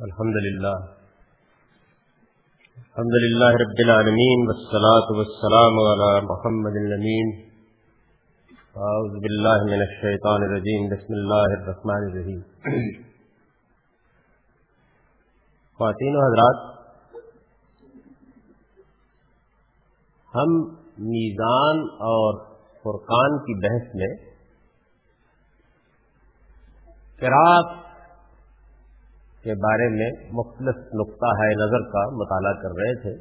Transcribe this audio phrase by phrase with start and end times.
[0.00, 0.76] الحمد لله
[2.78, 7.28] الحمد لله رب العالمين والصلاة والسلام على محمد الأمين
[8.76, 12.40] أعوذ بالله من الشيطان الرجيم بسم الله الرحمن الرحيم
[15.78, 16.64] خواتین و حضرات،
[20.34, 20.56] ہم
[21.10, 22.40] میزان اور
[22.82, 24.12] فرقان کی بحث میں
[27.20, 27.81] قرآت
[29.44, 33.12] کے بارے میں مختلف نقطہ ہے، نظر کا مطالعہ کر رہے تھے۔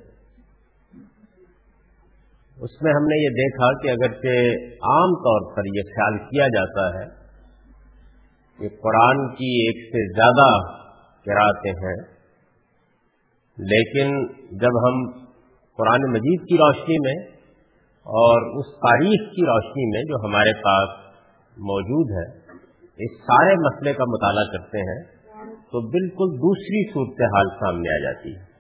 [2.57, 6.83] اس میں ہم نے یہ دیکھا کہ اگرچہ عام طور پر یہ خیال کیا جاتا
[6.95, 7.05] ہے
[8.59, 10.45] کہ قرآن کی ایک سے زیادہ
[11.25, 11.95] کراتے ہیں،
[13.57, 14.13] لیکن
[14.57, 14.99] جب ہم
[15.79, 17.15] قرآن مجید کی روشنی میں
[18.05, 20.93] اور اس تاریخ کی روشنی میں جو ہمارے پاس
[21.57, 22.27] موجود ہے،
[22.99, 24.99] اس سارے مسئلے کا مطالعہ کرتے ہیں۔
[25.71, 28.51] تو بالکل دوسری صورتحال سامنے آ جاتی ہے۔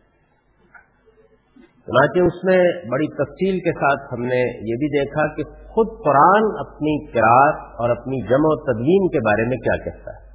[1.61, 6.43] چنانچہ اس میں بڑی تفصیل کے ساتھ ہم نے یہ بھی دیکھا کہ خود قرآن
[6.59, 10.31] اپنی کراط اور اپنی جمع و تدوین کے بارے میں کیا کہتا ہے۔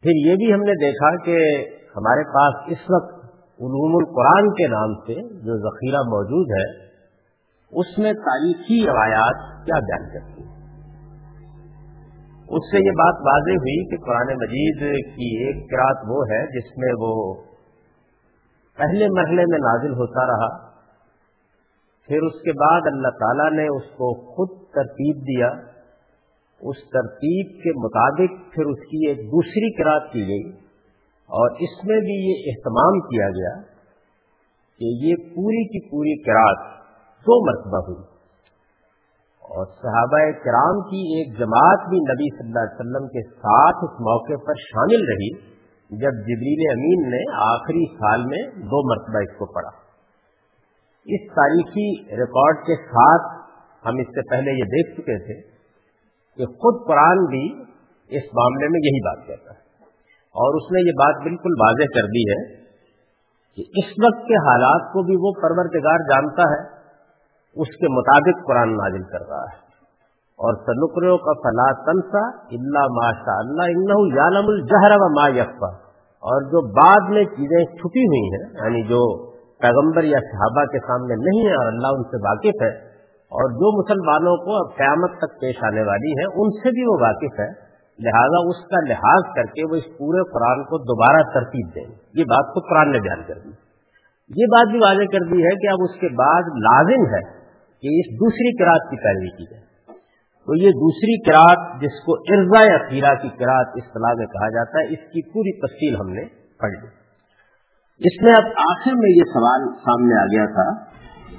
[0.00, 1.36] پھر یہ بھی ہم نے دیکھا کہ
[1.96, 3.24] ہمارے پاس اس وقت
[3.58, 6.86] علوم القرآن کے نام سے جو ذخیرہ موجود ہے،
[7.80, 10.55] اس میں تاریخی روایات کیا بیان کرتی ہیں۔
[12.48, 16.78] اس سے یہ بات واضح ہوئی کہ قرآن مجید کی ایک کراط وہ ہے جس
[16.78, 17.34] میں وہ
[18.76, 20.66] پہلے مرحلے میں نازل ہوتا رہا،
[22.06, 25.48] پھر اس کے بعد اللہ تعالیٰ نے اس کو خود ترتیب دیا۔
[26.60, 30.50] اس ترتیب کے مطابق پھر اس کی ایک دوسری کراط کی گئی۔
[31.26, 33.62] اور اس میں بھی یہ اہتمام کیا گیا
[34.78, 36.58] کہ یہ پوری کی پوری کراط
[37.20, 38.15] دو مرتبہ ہوئی۔
[39.46, 44.00] اور صحابہ کرام کی ایک جماعت بھی نبی صلی اللہ علیہ وسلم کے ساتھ اس
[44.00, 45.56] موقع پر شامل رہی
[45.90, 49.70] جب جبریل امین نے آخری سال میں دو مرتبہ اس کو پڑھا۔
[51.06, 53.46] اس تاریخی ریکارڈ کے ساتھ
[53.86, 55.40] ہم اس سے پہلے یہ دیکھ چکے تھے
[56.36, 57.62] کہ خود قرآن بھی
[58.08, 59.58] اس معاملے میں یہی بات کہتا ہے۔
[60.26, 62.64] اور اس نے یہ بات بالکل واضح کر دی ہے
[63.56, 66.75] کہ اس وقت کے حالات کو بھی وہ پرورتگار جانتا ہے۔
[67.56, 69.64] اس کے مطابق قرآن نازل کر رہا ہے۔
[70.38, 72.22] اور سنکروں کا فلا تنسا
[72.56, 75.70] اللہ ماشاء اللہ یالم الجہر و ما یقفا
[76.22, 79.00] اور جو بعد میں چیزیں چھپی ہوئی ہیں یعنی جو
[79.60, 82.70] پیغمبر یا صحابہ کے سامنے نہیں ہے اور اللہ ان سے واقف ہے،
[83.32, 86.96] اور جو مسلمانوں کو اب قیامت تک پیش آنے والی ہے ان سے بھی وہ
[87.00, 87.48] واقف ہے۔
[87.98, 92.24] لہذا اس کا لحاظ کر کے وہ اس پورے قرآن کو دوبارہ ترتیب دیں۔ یہ
[92.24, 93.50] بات تو قرآن نے بیان کر دی۔
[94.30, 97.35] یہ بات بھی واضح کر دی ہے کہ اب اس کے بعد لازم ہے
[97.82, 99.66] کہ اس دوسری کراط کی پیروی کی جائے۔
[100.46, 104.84] تو یہ دوسری کراط جس کو ارزا اخیرہ کی کراط اصطلاح میں کہا جاتا ہے،
[104.84, 106.24] اس کی پوری تفصیل ہم نے
[106.58, 107.06] پڑھ لی۔
[108.00, 110.84] اس میں اب آخر میں یہ سوال سامنے آ گیا تھا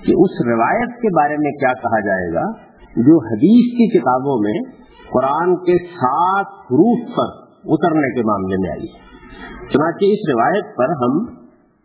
[0.05, 2.67] کہ اس روایت کے بارے میں کیا کہا جائے گا
[2.97, 4.71] جو حدیث کی کتابوں میں
[5.13, 8.87] قرآن کے سات حروف پر اترنے کے معاملے میں آئی
[9.73, 11.35] چنانچہ اس روایت پر ہم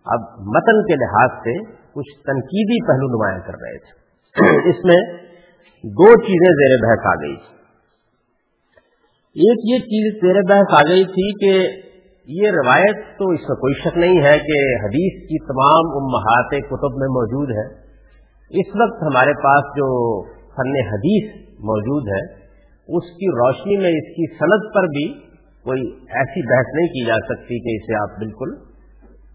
[0.05, 1.59] اب متن کے لحاظ سے
[1.93, 4.02] کچھ تنقیدی پہلو نمایاں کر رہے تھے۔
[4.65, 4.97] اس میں
[5.85, 7.33] دو چیزیں زیر بحث آ گئی
[9.37, 11.69] ایک یہ چیز زیر بحث آ گئی تھی کہ
[12.29, 16.97] یہ روایت تو اس میں کوئی شک نہیں ہے کہ حدیث کی تمام امہات کتب
[16.97, 17.67] میں موجود ہے۔
[18.61, 19.91] اس وقت ہمارے پاس جو
[20.57, 22.23] فن حدیث موجود ہے،
[22.89, 25.13] اس کی روشنی میں اس کی صنعت پر بھی
[25.65, 25.83] کوئی
[26.21, 28.57] ایسی بحث نہیں کی جا سکتی کہ اسے آپ بالکل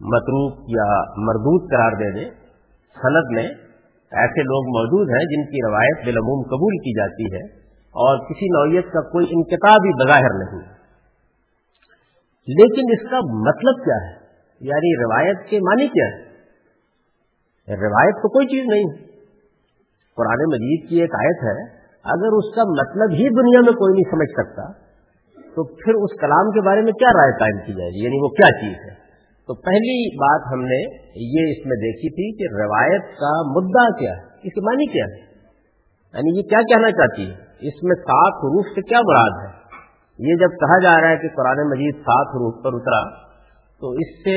[0.01, 2.29] متروک یا مردود قرار دے دیں۔
[2.95, 3.66] صنعت میں
[4.11, 7.57] ایسے لوگ موجود ہیں جن کی روایت بالعموم قبول کی جاتی ہے
[7.87, 10.77] اور کسی نوعیت کا کوئی انکتاب بھی بظاہر نہیں۔
[12.47, 14.15] لیکن اس کا مطلب کیا ہے؟
[14.61, 16.27] یعنی روایت کے معنی کیا ہے؟
[17.75, 19.07] روایت تو کوئی چیز نہیں۔
[20.15, 21.63] قرآن مجید کی ایک آیت ہے،
[22.03, 24.87] اگر اس کا مطلب ہی دنیا میں کوئی نہیں سمجھ سکتا،
[25.55, 28.27] تو پھر اس کلام کے بارے میں کیا رائے قائم کی جائے گی؟ یعنی وہ
[28.27, 29.06] کیا چیز ہے؟
[29.49, 30.77] تو پہلی بات ہم نے
[31.25, 35.05] یہ اس میں دیکھی تھی کہ روایت کا مدعا کیا ہے، اس کے معنی کیا
[35.05, 35.21] ہے؟
[36.13, 39.51] یعنی یہ کیا کہنا چاہتی ہے؟ اس میں سات حروف سے کیا مراد ہے؟
[40.19, 42.99] یہ جب کہا جا رہا ہے کہ قرآن مجید سات حروف پر اترا،
[43.81, 44.35] تو اس سے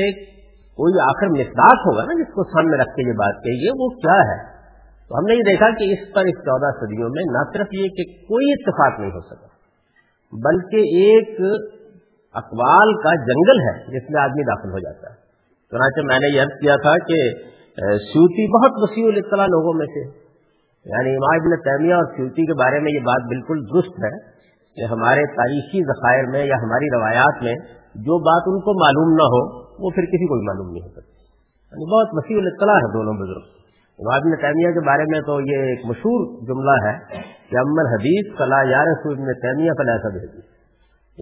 [0.77, 4.17] کوئی آخر مقدار ہوگا نا جس کو سامنے رکھ کے یہ بات کہیے وہ کیا
[4.23, 4.39] ہے؟
[5.11, 7.93] تو ہم نے یہ دیکھا کہ اس پر اس چودہ صدیوں میں نہ صرف یہ
[7.95, 9.49] کہ کوئی اتفاق نہیں ہو سکا،
[10.33, 11.39] بلکہ ایک
[12.33, 15.15] اقوال کا جنگل ہے، جس میں آدمی داخل ہو جاتا ہے۔
[15.71, 17.33] چنانچہ میں نے یہ عرض کیا تھا کہ
[17.97, 20.21] سیوتی بہت وسیع الاطلاع لوگوں میں سے۔
[20.85, 24.17] یعنی امام ابن تیمیہ اور سیوتی کے بارے میں یہ بات بالکل درست ہے
[24.75, 27.55] کہ ہمارے تاریخی ذخائر میں یا ہماری روایات میں
[27.95, 30.89] جو بات ان کو معلوم نہ ہو، وہ پھر کسی کو بھی معلوم نہیں ہو
[30.89, 31.11] سکتی۔
[31.71, 33.61] یعنی بہت وسیع اطلاع ہے دونوں بزرگ۔
[34.13, 36.99] ابن تیمیہ کے بارے میں تو یہ ایک مشہور جملہ ہے
[37.49, 40.50] کہ امن حدیث فلاح یار ابن تیمیہ فلاح حدیث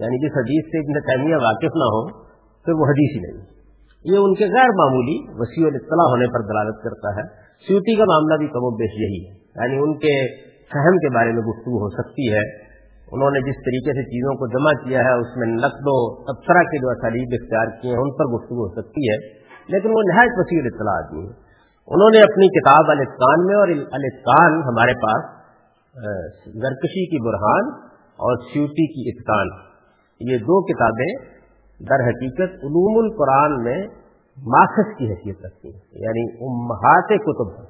[0.00, 2.22] یعنی جس حدیث سے ابن تیمیہ واقف نہ ہو
[2.64, 3.60] پھر وہ حدیث ہی نہیں۔
[4.04, 7.22] یہ ان کے غیر معمولی وسیع الاطلاع ہونے پر دلالت کرتا ہے۔
[7.66, 10.14] سیوتی کا معاملہ بھی کم و بیش یہی ہے۔ یعنی ان کے
[10.44, 12.70] فہم کے بارے میں گفتگو ہو سکتی ہے۔
[13.12, 16.62] انہوں نے جس طریقے سے چیزوں کو جمع کیا ہے، اس میں نقد و تبصرہ
[16.62, 20.30] کے جو اسالیب اختیار کیے ہیں، ان پر گفتگو ہو سکتی ہے۔ لیکن وہ نہایت
[20.36, 21.50] وسیع اطلاع آدمی ہے
[21.86, 25.22] انہوں نے اپنی کتاب الفقان میں اور الفقان ہمارے پاس
[26.44, 29.69] زرکشی کی برہان اور سیوتی کی اتقان۔
[30.20, 31.40] یہ دو کتابیں
[31.80, 33.86] در حقیقت علوم القرآن میں
[34.46, 37.62] ماخذ کی حیثیت رکھتی ہیں۔ یعنی امہات کتب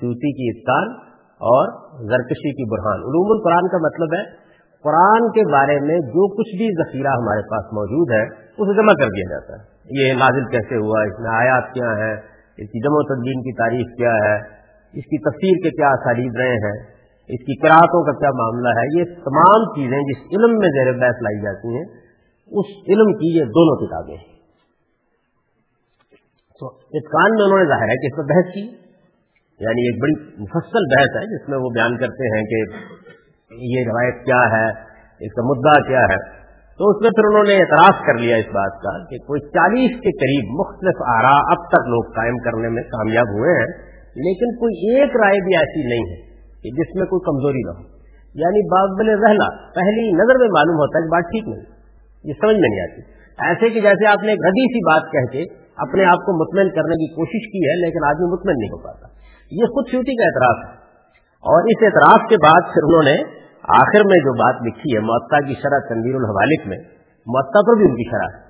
[0.00, 1.68] سیوتی کی اتقان اور
[2.00, 4.44] زرکشی کی برہان۔ علوم القرآن کا مطلب ہے
[4.82, 9.06] قرآن کے بارے میں جو کچھ بھی ذخیرہ ہمارے پاس موجود ہے، اسے جمع کر
[9.06, 12.14] دیا جاتا ہے۔ یہ نازل کیسے ہوا؟ اس میں آیات کیا ہے
[12.56, 14.36] اس کی جمع و تدبین کی تاریخ کیا ہے؟
[14.92, 16.93] اس کی تفسیر کے کیا اسالیب رہے ہیں؟
[17.28, 21.22] اس کی قرآتوں کا کیا معاملہ ہے؟ یہ تمام چیزیں جس علم میں زیر بحث
[21.22, 21.84] لائی جاتی ہیں،
[22.50, 24.34] اس علم کی یہ دونوں کتابیں ہیں۔
[26.60, 28.84] تو اتقان میں انہوں نے ظاہر ہے کہ اس میں بحث کی
[29.60, 32.62] یعنی ایک بڑی مفصل بحث ہے، جس میں وہ بیان کرتے ہیں کہ
[33.50, 34.68] یہ روایت کیا ہے،
[35.20, 36.44] اس کا مدعا کیا ہے۔
[36.78, 39.90] تو اس میں پھر انہوں نے اعتراض کر لیا اس بات کا کہ کوئی چالیس
[39.90, 43.68] کے قریب مختلف آرا اب تک لوگ قائم کرنے میں کامیاب ہوئے ہیں،
[44.16, 46.33] لیکن کوئی ایک رائے بھی ایسی نہیں ہے۔
[46.64, 47.94] کہ جس میں کوئی کمزوری نہ ہو۔
[48.34, 51.64] یعنی بابل رہنا، پہلی نظر میں معلوم ہوتا ہے کہ بات ٹھیک نہیں۔
[52.24, 53.00] یہ سمجھ میں نہیں آتی۔
[53.48, 55.42] ایسے کہ جیسے آپ نے ایک ردی سی بات کہہ کے
[55.76, 59.06] اپنے آپ کو مطمئن کرنے کی کوشش کی ہے، لیکن آدمی مطمئن نہیں ہو پاتا۔
[59.50, 60.84] یہ خود سیوٹی کا اعتراض ہے۔
[61.24, 65.40] اور اس اعتراض کے بعد پھر انہوں نے آخر میں جو بات لکھی ہے، معطا
[65.40, 66.78] کی شرح تنویر الحوالک میں،
[67.26, 68.44] معطا پر بھی ان کی شرح ہے۔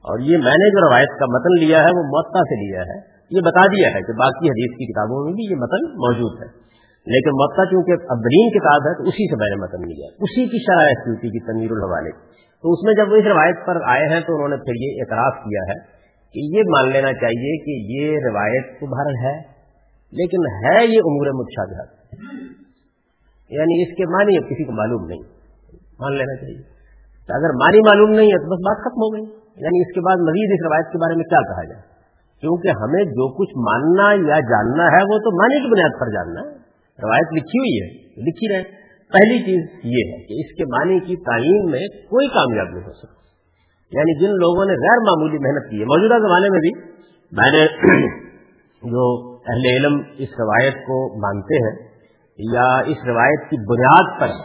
[0.00, 2.98] اور یہ میں نے جو روایت کا متن لیا ہے، وہ معطا سے لیا ہے۔
[3.30, 6.59] یہ بتا دیا ہے کہ باقی حدیث کی کتابوں میں بھی یہ متن موجود ہے۔
[7.06, 10.58] لیکن معطا چونکہ ابرین کتاب ہے تو اسی سے میں نے متن لیا اسی کی
[10.58, 12.14] شرح ہے سیوتی کی تنویر الحوالک
[12.62, 15.00] تو اس میں جب وہ اس روایت پر آئے ہیں تو انہوں نے پھر یہ
[15.00, 16.00] اعتراف کیا ہے
[16.34, 19.38] کہ یہ مان لینا چاہیے کہ یہ روایت تو بھر ہے،
[20.12, 22.00] لیکن ہے یہ امور متشابہات
[23.50, 25.18] یعنی اس کے معنی اب کسی کو معلوم نہیں۔
[26.00, 26.62] مان لینا چاہیے۔
[27.26, 29.22] تو اگر معنی معلوم نہیں ہے تو بس بات ختم ہو گئی۔
[29.56, 31.82] یعنی اس کے بعد مزید اس روایت کے بارے میں کیا کہا جائے؟
[32.40, 36.40] کیونکہ ہمیں جو کچھ ماننا یا جاننا ہے وہ تو معنی کی بنیاد پر جاننا
[36.40, 36.59] ہے۔
[37.02, 37.88] روایت لکھی ہوئی ہے،
[38.28, 38.78] لکھی رہے۔
[39.12, 42.92] پہلی چیز یہ ہے کہ اس کے معنی کی تعین میں کوئی کامیاب نہیں ہو
[42.92, 43.18] سکتا
[43.92, 46.72] یعنی جن لوگوں نے غیر معمولی محنت کی ہے، موجودہ زمانے میں بھی
[47.32, 47.64] میں نے
[48.92, 49.06] جو
[49.46, 51.74] اہل علم اس روایت کو مانتے ہیں
[52.38, 54.38] یا اس روایت کی بنیاد پر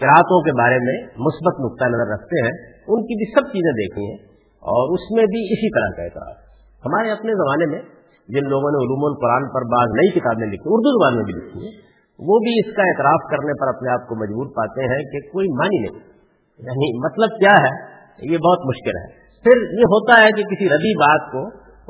[0.00, 2.52] کراطوں کے بارے میں مثبت نقطۂ نظر رکھتے ہیں،
[2.88, 4.18] ان کی بھی سب چیزیں دیکھی ہیں
[4.62, 6.36] اور اس میں بھی اسی طرح کا اعتراض
[6.82, 7.80] ہمارے اپنے زمانے میں
[8.30, 11.60] جن لوگوں نے علوم القرآن پر بعض نئی کتابیں لکھی اردو زبان میں بھی لکھی
[11.60, 15.32] ہیں وہ بھی اس کا اعتراف کرنے پر اپنے آپ کو مجبور پاتے ہیں کہ
[15.32, 16.10] کوئی مانی نہیں۔
[16.58, 18.00] یعنی مطلب کیا ہے؟
[18.32, 19.06] یہ بہت مشکل ہے۔
[19.42, 21.42] پھر یہ ہوتا ہے کہ کسی ردی بات کو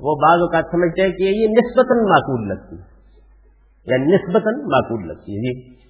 [0.02, 3.00] وہ بعض اوقات سمجھتے ہیں کہ یہ نسبتاً معقول لگتی ہے۔
[3.87, 5.81] یا نسبتاً معقول لگتی ہے۔ جی۔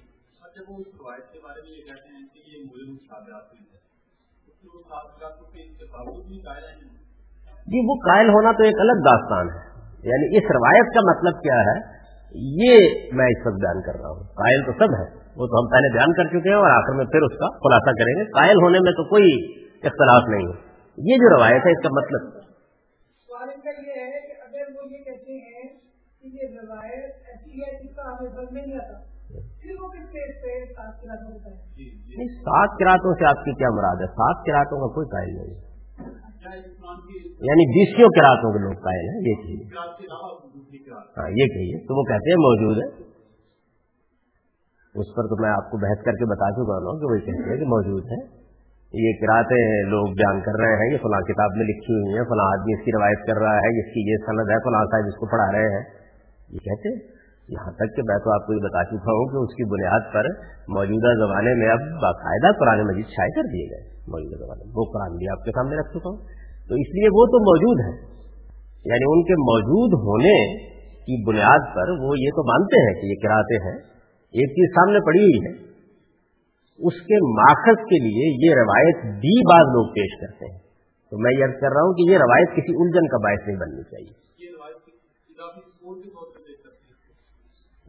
[7.67, 9.70] جی وہ قائل ہونا تو ایک الگ داستان ہے۔
[10.03, 11.77] یعنی اس روایت کا مطلب کیا ہے؟
[12.35, 12.79] یہ
[13.13, 15.93] میں اس وقت بیان کر رہا ہوں۔ قائل تو سب ہے وہ تو ہم پہلے
[15.93, 18.79] بیان کر چکے ہیں اور آخر میں پھر اس کا خلاصہ کریں گے۔ قائل ہونے
[18.79, 22.41] میں تو کوئی اختلاف نہیں ہے۔ یہ جو روایت ہے اس کا مطلب
[23.65, 25.69] یہ ہے کہ اگر وہ یہ کہتے ہیں
[26.21, 27.11] کہ یہ روایت
[32.27, 35.70] سات کراطوں سے آپ کی کیا مراد ہے؟ سات کراطوں کا کوئی قائل نہیں
[37.25, 39.63] یعنی بیسوں کراطوں کے لوگ قائل ہیں، یہ کہیے۔
[41.17, 43.11] ہاں یہ کہیے۔ تو وہ کہتے ہیں موجود ہے
[44.99, 47.49] اس پر تو میں آپ کو بحث کر کے بتا چکا ہوں کہ وہی کہتے
[47.49, 48.41] ہیں کہ موجود ہے
[48.93, 52.45] یہ کراتے لوگ بیان کر رہے ہیں یہ فلاں کتاب میں لکھی ہوئی ہیں، فلاں
[52.45, 55.15] آدمی اس کی روایت کر رہا ہے اس کی یہ سند ہے، فلاں صاحب اس
[55.15, 55.83] کو پڑھا رہے ہیں۔
[56.49, 59.37] یہ کہتے ہیں۔ یہاں تک کہ میں تو آپ کو یہ بتا چکا ہوں کہ
[59.37, 60.25] اس کی بنیاد پر
[60.67, 64.85] موجودہ زمانے میں اب باقاعدہ قرآن مجید شائع کر دیے گئے۔ موجودہ زمانے میں، وہ
[64.93, 66.40] قرآن بھی آپ کے سامنے رکھ چکا ہوں۔
[66.71, 68.11] تو اس لیے وہ تو موجود ہے
[68.85, 73.15] یعنی ان کے موجود ہونے کی بنیاد پر وہ یہ تو مانتے ہیں کہ یہ
[73.23, 73.77] کراتے ہیں۔
[74.31, 75.51] ایک چیز سامنے پڑی ہوئی ہے۔
[76.87, 80.59] اس کے ماخذ کے لیے یہ روایت بھی بعض لوگ پیش کرتے ہیں۔
[81.09, 83.83] تو میں یہ کر رہا ہوں کہ یہ روایت کسی الجھن کا باعث نہیں بننی
[83.83, 84.13] چاہیے۔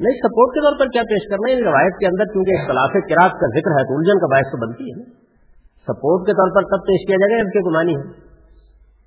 [0.00, 3.32] نہیں سپورٹ کے طور پر کیا پیش کرنا ہے؟ روایت کے اندر کیونکہ اختلاف کراط
[3.32, 5.04] کا ذکر ہے تو الجھن کا باعث تو بنتی ہے نا۔
[5.82, 8.21] سپورٹ کے طور پر تب پیش کیا جائے گا اس کے کوئی مانی ہے۔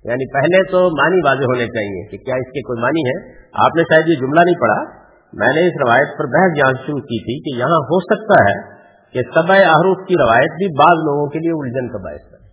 [0.04, 3.76] یعنی پہلے تو مانی واضح ہونے چاہیے کہ کیا اس کے کوئی مانی ہے؟ آپ
[3.76, 7.22] نے شاید یہ جملہ نہیں پڑھا۔ میں نے اس روایت پر بحث جانچ شروع کی
[7.22, 8.76] تھی کہ یہاں ہو سکتا ہے
[9.12, 12.46] کہ سبع احروف کی روایت بھی بعض لوگوں کے لیے الجھن کا باعث ہے۔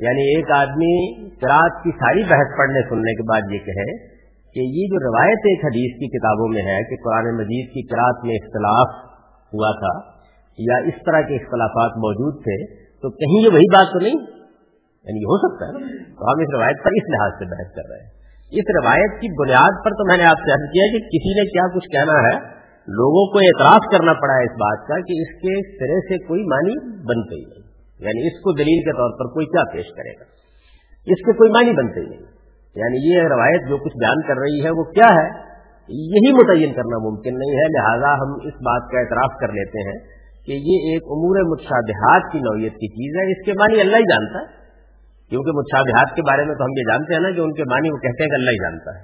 [0.00, 4.12] یعنی ایک آدمی کراط کی ساری بحث پڑھنے سننے کے بعد یہ کہے
[4.54, 8.24] کہ یہ جو روایت ایک حدیث کی کتابوں میں ہے کہ قرآن مجید کی کراط
[8.24, 8.88] میں اختلاف
[9.54, 10.12] ہوا تھا
[10.58, 14.41] یا اس طرح کے اختلافات موجود تھے، تو کہیں یہ وہی بات تو نہیں؟
[15.04, 18.00] یعنی ہو سکتا ہے۔ تو ہم اس روایت پر اس لحاظ سے بحث کر رہے
[18.02, 18.10] ہیں۔
[18.50, 21.44] اس روایت کی بنیاد پر تو میں نے آپ سے عرض کیا کہ کسی نے
[21.48, 25.32] کیا کچھ کہنا ہے، لوگوں کو اعتراض کرنا پڑا ہے اس بات کا کہ اس
[25.42, 29.34] کے سرے سے کوئی معنی بنتے ہی نہیں۔ یعنی اس کو دلیل کے طور پر
[29.34, 30.24] کوئی کیا پیش کرے گا؟
[31.06, 32.20] اس کے کوئی معنی بنتے ہی نہیں۔
[32.74, 35.28] یعنی یہ روایت جو کچھ بیان کر رہی ہے وہ کیا ہے؟
[35.88, 39.98] یہی متعین کرنا ممکن نہیں ہے۔ لہذا ہم اس بات کا اعتراف کر لیتے ہیں
[40.46, 44.02] کہ یہ ایک امور متشابہات کی نوعیت کی چیز ہے۔ اس کے معنی اللہ ہی
[44.02, 44.61] جانتا ہے۔
[45.32, 47.90] کیونکہ متشابہات کے بارے میں تو ہم یہ جانتے ہیں نا کہ ان کے معنی
[47.90, 49.02] وہ کہتے ہیں کہ اللہ ہی جانتا ہے۔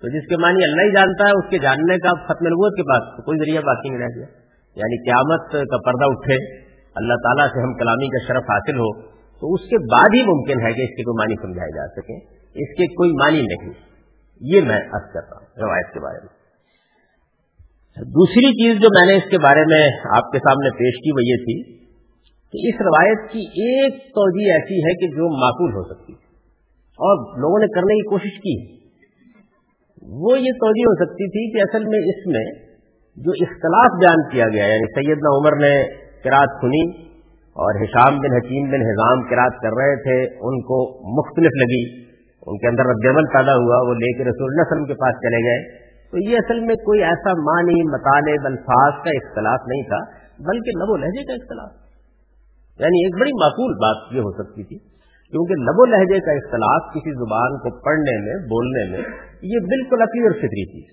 [0.00, 2.82] تو جس کے معنی اللہ ہی جانتا ہے، اس کے جاننے کا ختم نبوت کے
[2.82, 4.26] پاس کوئی ذریعہ باقی نہیں رہ گیا۔
[4.76, 6.36] یعنی قیامت کا پردہ اٹھے،
[6.94, 9.02] اللہ تعالیٰ سے ہم کلامی کا شرف حاصل ہو،
[9.40, 12.16] تو اس کے بعد ہی ممکن ہے کہ اس کے کوئی معنی سمجھائے جا سکے۔
[12.48, 13.72] اس کے کوئی معنی نہیں۔
[14.40, 16.38] یہ میں ارد کرتا ہوں روایت کے بارے میں۔
[17.98, 21.22] دوسری چیز جو میں نے اس کے بارے میں آپ کے سامنے پیش کی وہ
[21.22, 21.77] یہ تھی
[22.52, 26.12] کہ اس روایت کی ایک توجہ ایسی ہے کہ جو معقول ہو سکتی
[26.98, 28.78] اور لوگوں نے کرنے کی کوشش کی۔
[30.02, 32.68] وہ یہ توجہ ہو سکتی تھی کہ اصل میں اس میں
[33.16, 35.86] جو اختلاف بیان کیا گیا یعنی سیدنا عمر نے
[36.24, 37.08] کراط سنی
[37.48, 40.78] اور حشام بن حکیم بن حضام کراط کر رہے تھے، ان کو
[41.18, 42.08] مختلف لگی۔
[42.46, 45.14] ان کے اندر رد عمل پیدا ہوا، وہ لے کے رسول اللہ وسلم کے پاس
[45.14, 45.78] چلے گئے۔
[46.10, 49.98] تو یہ اصل میں کوئی ایسا معنی، مطالب، الفاظ کا اختلاف نہیں تھا،
[50.38, 51.87] بلکہ لب و لہجے کا اختلاف۔
[52.80, 54.78] یعنی ایک بڑی معقول بات یہ ہو سکتی تھی،
[55.32, 59.02] کیونکہ لب و لہجے کا اختلاف کسی زبان کو پڑھنے میں، بولنے میں،
[59.48, 60.86] یہ بالکل عقلی اور فطری چیز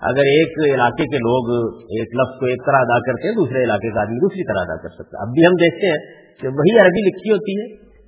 [0.00, 1.50] اگر ایک علاقے کے لوگ
[1.98, 4.76] ایک لفظ کو ایک طرح ادا کرتے ہیں، دوسرے علاقے کا آدمی دوسری طرح ادا
[4.82, 6.00] کر سکتا ہے۔ اب بھی ہم دیکھتے ہیں
[6.40, 7.64] کہ وہی عربی لکھی ہوتی ہے،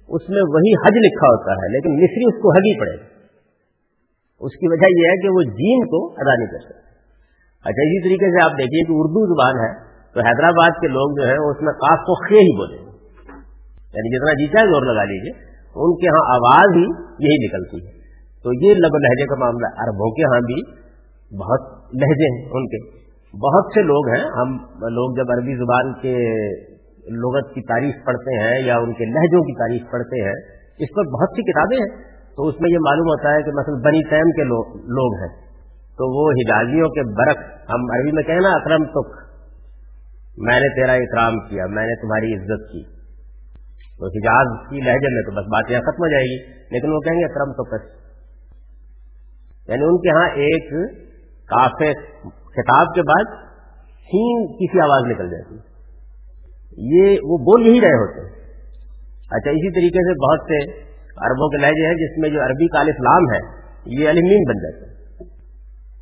[0.08, 3.06] اس میں وہی حج لکھا ہوتا ہے، لیکن مصری اس کو حج ہی پڑے گا۔
[4.40, 6.86] اس کی وجہ یہ ہے کہ وہ جین کو ادا نہیں کر سکتے
[7.64, 9.70] اچھا اسی طریقے سے آپ دیکھیے کہ اردو زبان ہے،
[10.12, 12.78] تو حیدرآباد کے لوگ جو ہے اس میں کاف کو خے ہی بولے۔
[13.94, 16.82] یعنی جتنا جیتا ہے زور لگا لیجیے ان کے ہاں آواز ہی
[17.24, 17.92] یہی نکلتی ہے۔
[18.42, 20.62] تو یہ لب لہجے کا معاملہ عربوں کے ہاں بھی
[21.38, 21.60] بہت
[21.94, 24.48] لہجے ہیں ان کے۔ بہت سے لوگ ہیں۔ ہم
[24.80, 26.14] لوگ جب عربی زبان کے
[27.10, 30.34] لغت کی تعریف پڑھتے ہیں یا ان کے لہجوں کی تعریف پڑھتے ہیں،
[30.78, 32.04] اس پر بہت سی کتابیں ہیں۔
[32.36, 35.48] تو اس میں یہ معلوم ہوتا ہے کہ مثلا بنی تیم کے لوگ ہیں۔
[35.98, 37.38] تو وہ ہدازیوں کے برق،
[37.70, 39.08] ہم عربی میں کہیں نا اکرم تک،
[40.36, 42.97] میں نے تیرا اکرام کیا، میں نے تمہاری عزت کی۔
[44.00, 47.00] تو حجاز کی لہجے میں تو بس بات یہاں ختم ہو جائے گی، لیکن وہ
[47.00, 47.86] کہیں گے اکرم تو کس
[49.68, 50.70] یعنی ان کے ہاں ایک
[51.48, 51.94] کافی
[52.26, 53.34] خطاب کے بعد
[54.08, 55.54] سین کسی آواز نکل جاتی۔
[56.94, 58.36] یہ وہ بول یہی رہے ہوتے۔ ہیں
[59.30, 62.80] اچھا اسی طریقے سے بہت سے عربوں کے لہجے ہیں جس میں جو عربی کا
[62.80, 63.40] الفلام ہے،
[63.86, 64.98] یہ علمین بن جاتے ہیں۔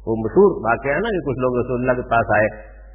[0.07, 2.49] وہ مشہور واقعہ ہے نا کہ کچھ لوگ رسول اللہ کے پاس آئے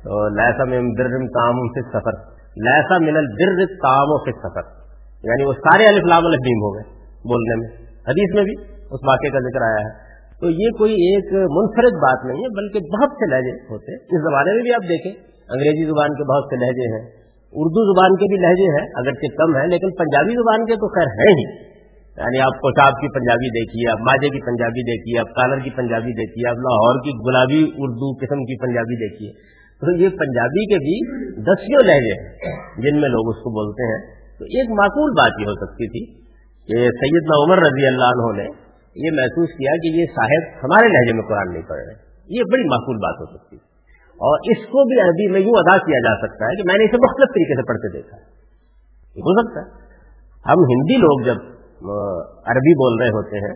[0.03, 2.21] تو لہسا میں درم تام سے سفر
[2.57, 4.80] لہسا من البر تام و سفر
[5.23, 7.69] یعنی وہ سارے الفلام الفلیم ہو گئے بولنے میں۔
[8.07, 12.25] حدیث میں بھی اس واقعے کا ذکر آیا ہے۔ تو یہ کوئی ایک منفرد بات
[12.25, 15.11] نہیں ہے، بلکہ بہت سے لہجے ہوتے ہیں۔ اس زمانے میں بھی آپ دیکھیں،
[15.49, 17.21] انگریزی زبان کے بہت سے لہجے ہیں۔
[17.53, 21.07] اردو زبان کے بھی لہجے ہیں، اگرچہ کم ہے لیکن پنجابی زبان کے تو خیر
[21.07, 21.71] ہیں ہی۔
[22.17, 26.11] یعنی آپ کوشاب کی پنجابی دیکھیے، آپ ماجے کی پنجابی دیکھیے، آپ کالر کی پنجابی
[26.11, 29.31] دیکھیے، آپ لاہور کی گلابی اردو قسم کی پنجابی دیکھیے۔
[29.81, 30.95] تو یہ پنجابی کے بھی
[31.41, 32.29] دسیوں لہجے ہیں،
[32.77, 36.01] جن میں لوگ اس کو بولتے ہیں۔ تو ایک معقول بات یہ ہو سکتی تھی
[36.67, 38.47] کہ سیدنا عمر رضی اللہ عنہ نے
[38.95, 41.93] یہ محسوس کیا کہ یہ صاحب ہمارے لہجے میں قرآن نہیں پڑھ رہے
[42.29, 43.67] یہ بڑی معقول بات ہو سکتی تھی۔
[44.11, 46.83] اور اس کو بھی عربی میں یوں ادا کیا جا سکتا ہے کہ میں نے
[46.83, 48.23] اسے مختلف طریقے سے پڑھتے دیکھا۔ ہے
[49.17, 49.91] ہو سکتا ہے۔
[50.45, 51.37] ہم ہندی لوگ جب
[52.45, 53.55] عربی بول رہے ہوتے ہیں،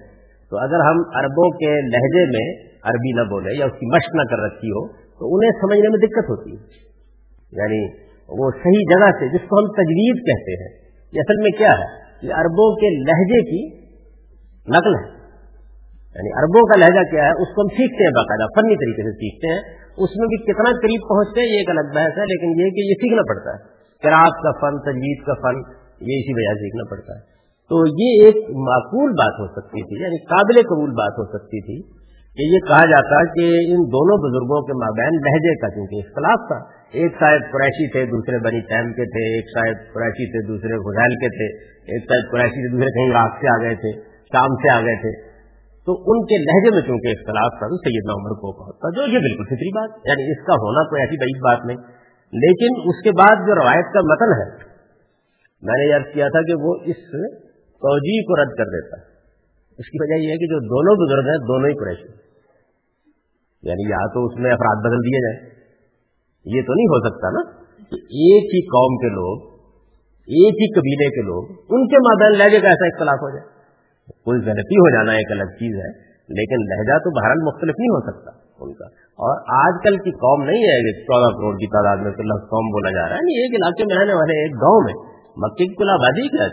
[0.50, 4.22] تو اگر ہم عربوں کے لہجے میں عربی نہ بولے یا اس کی مشق نہ
[4.22, 6.86] کر رکھی ہو، تو انہیں سمجھنے میں دقت ہوتی ہے۔
[7.52, 10.70] یعنی وہ صحیح جگہ سے جس کو ہم تجویز کہتے ہیں،
[11.14, 13.86] یہ اصل میں کیا ہے؟ یہ عربوں کے لہجے کی
[14.70, 15.16] نقل ہے۔
[16.16, 19.12] یعنی عربوں کا لہجہ کیا ہے؟ اس کو ہم سیکھتے ہیں باقاعدہ، فنی طریقے سے
[19.12, 19.62] سیکھتے ہیں۔
[19.98, 22.80] اس میں بھی کتنا قریب پہنچتے ہیں، یہ ایک الگ بحث ہے، لیکن یہ کہ
[22.80, 25.58] یہ سیکھنا پڑتا ہے۔ کراط کا فن، تجویز کا فن،
[26.02, 27.36] یہ اسی وجہ سے سیکھنا پڑتا ہے۔
[27.70, 31.82] تو یہ ایک معقول بات ہو سکتی تھی یعنی قابل قبول بات ہو سکتی تھی
[32.38, 36.75] کہ یہ کہا جاتا کہ ان دونوں بزرگوں کے مابین لہجے کا، کیونکہ اختلاف تھا
[36.92, 41.16] ایک شاید قریشی تھے، دوسرے بنی ٹائم کے تھے، ایک شاید قریشی تھے، دوسرے غزیل
[41.16, 44.72] کے تھے، ایک شاید قریشی سے دوسرے کہیں راک سے آ گئے تھے، شام سے
[44.72, 45.36] آ گئے تھے۔
[45.86, 49.20] تو ان کے لہجے میں چونکہ اختلاف تھا، تو سیدنا عمر کو تھا، جو یہ
[49.20, 51.78] بالکل فطری بات یعنی اس کا ہونا کوئی ایسی بڑی بات نہیں۔
[52.34, 54.76] لیکن اس کے بعد جو روایت کا متن ہے،
[55.62, 57.12] میں نے یہ کیا تھا کہ وہ اس
[57.82, 59.04] توجہ کو رد کر دیتا ہے۔
[59.78, 62.26] اس کی وجہ یہ ہے کہ جو دونوں بزرگ ہیں، دونوں ہی قریشی
[63.64, 65.55] یعنی یا تو اس میں افراد بدل دیے جائیں۔
[66.46, 67.42] یہ تو نہیں ہو سکتا نا
[67.78, 69.56] کہ ایک ہی قوم کے لوگ،
[70.28, 73.56] ایک ہی قبیلے کے لوگ ان کے مابین لہجے کا ایسا اختلاف ہو جائے۔
[74.24, 75.90] کوئی غلطی ہو جانا ایک الگ چیز ہے،
[76.30, 78.32] لیکن لہجہ تو بہرحال مختلف نہیں ہو سکتا
[78.66, 78.86] ان کا۔
[79.16, 82.92] اور آج کل کی قوم نہیں ہے چودہ کروڑ کی تعداد میں لفظ قوم بولا
[82.92, 84.94] جا رہا ہے ایک علاقے میں رہنے والے ایک گاؤں میں
[85.38, 86.48] مکی کی کل آبادی کیا؟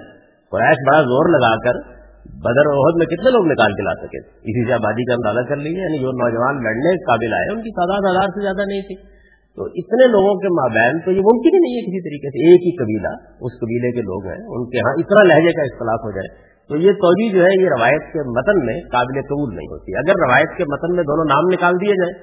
[0.50, 4.66] قریش بڑا زور لگا کر بدر عہد میں کتنے لوگ نکال کے لا سکے؟ اسی
[4.66, 8.11] سے آبادی کا اندازہ کر لیجیے یعنی جو نوجوان لڑنے قابل آئے، ان کی تعداد
[8.11, 9.12] ہزار سے زیادہ نہیں تھی۔
[9.59, 12.62] تو اتنے لوگوں کے مابین تو یہ ممکن ہی نہیں ہے کسی طریقے سے، ایک
[12.66, 13.11] ہی قبیلہ،
[13.47, 16.30] اس قبیلے کے لوگ ہیں، ان کے ہاں اتنا لہجے کا اختلاف ہو جائے۔
[16.71, 20.21] تو یہ توجہ جو ہے، یہ روایت کے متن میں قابل قبول نہیں ہوتی۔ اگر
[20.23, 22.14] روایت کے متن میں دونوں نام نکال دیے جائیں،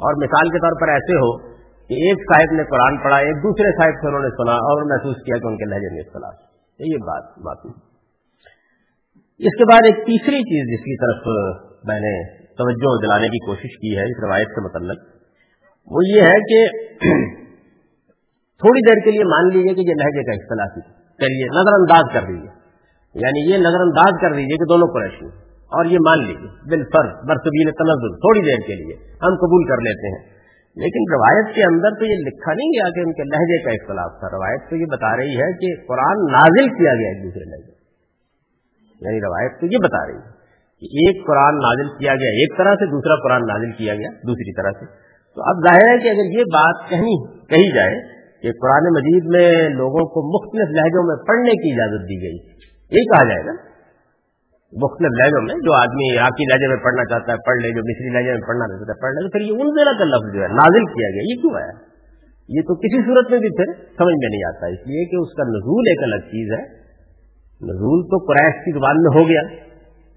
[0.00, 1.30] اور مثال کے طور پر ایسے ہو
[1.90, 5.20] کہ ایک صاحب نے قرآن پڑھا، ایک دوسرے صاحب سے انہوں نے سنا اور محسوس
[5.26, 7.70] کیا کہ ان کے لہجے میں اختلاف یہ بات معافی
[9.40, 11.26] اس کے بعد ایک تیسری چیز جس کی طرف
[11.90, 12.12] میں نے
[12.60, 15.02] توجہ دلانے کی کوشش کی ہے، اس روایت سے متعلق۔
[15.90, 16.66] وہ یہ ہے کہ
[18.62, 20.84] تھوڑی دیر کے لیے مان لیجیے کہ یہ لہجے کا اختلاف
[21.18, 22.50] چلیے نظر انداز کر دیجیے
[23.14, 27.28] یعنی یہ نظر انداز کر دیجیے کہ دونوں قریشی اور یہ مان لیجیے بال فرض
[27.28, 30.38] برسبیل تنزل، تھوڑی دیر کے لیے ہم قبول کر لیتے ہیں۔
[30.76, 34.20] لیکن روایت کے اندر تو یہ لکھا نہیں گیا کہ ان کے لہجے کا اختلاف
[34.20, 37.72] تھا۔ روایت تو یہ بتا رہی ہے کہ قرآن نازل کیا گیا ایک دوسرے لہجے۔
[39.00, 40.30] یعنی روایت تو یہ بتا رہی ہے
[40.80, 44.52] کہ ایک قرآن نازل کیا گیا، ایک طرح سے دوسرا قرآن نازل کیا گیا، دوسری
[44.52, 47.16] طرح سے۔ تو اب ظاہر ہے کہ اگر یہ بات کہیں
[47.50, 47.96] کہی جائے
[48.42, 52.38] کہ قرآن مجید میں لوگوں کو مختلف لہجوں میں پڑھنے کی اجازت دی گئی،
[52.92, 53.52] یہی کہا جائے گا۔
[54.72, 58.08] مختلف لہجوں میں، جو آدمی عراقی لہجے میں پڑھنا چاہتا ہے، پڑھ لے، جو مصری
[58.08, 60.42] لہجے میں پڑھنا چاہتا ہے، پڑھ لے، تو پھر یہ ان ضلع کا لفظ جو
[60.42, 61.98] ہے، نازل کیا گیا، یہ کیوں ہے
[62.48, 65.32] یہ تو کسی صورت میں بھی پھر سمجھ میں نہیں آتا، اس لیے کہ اس
[65.36, 66.62] کا نزول ایک الگ چیز ہے۔
[67.60, 69.67] نزول تو قریش کی زبان میں ہو گیا۔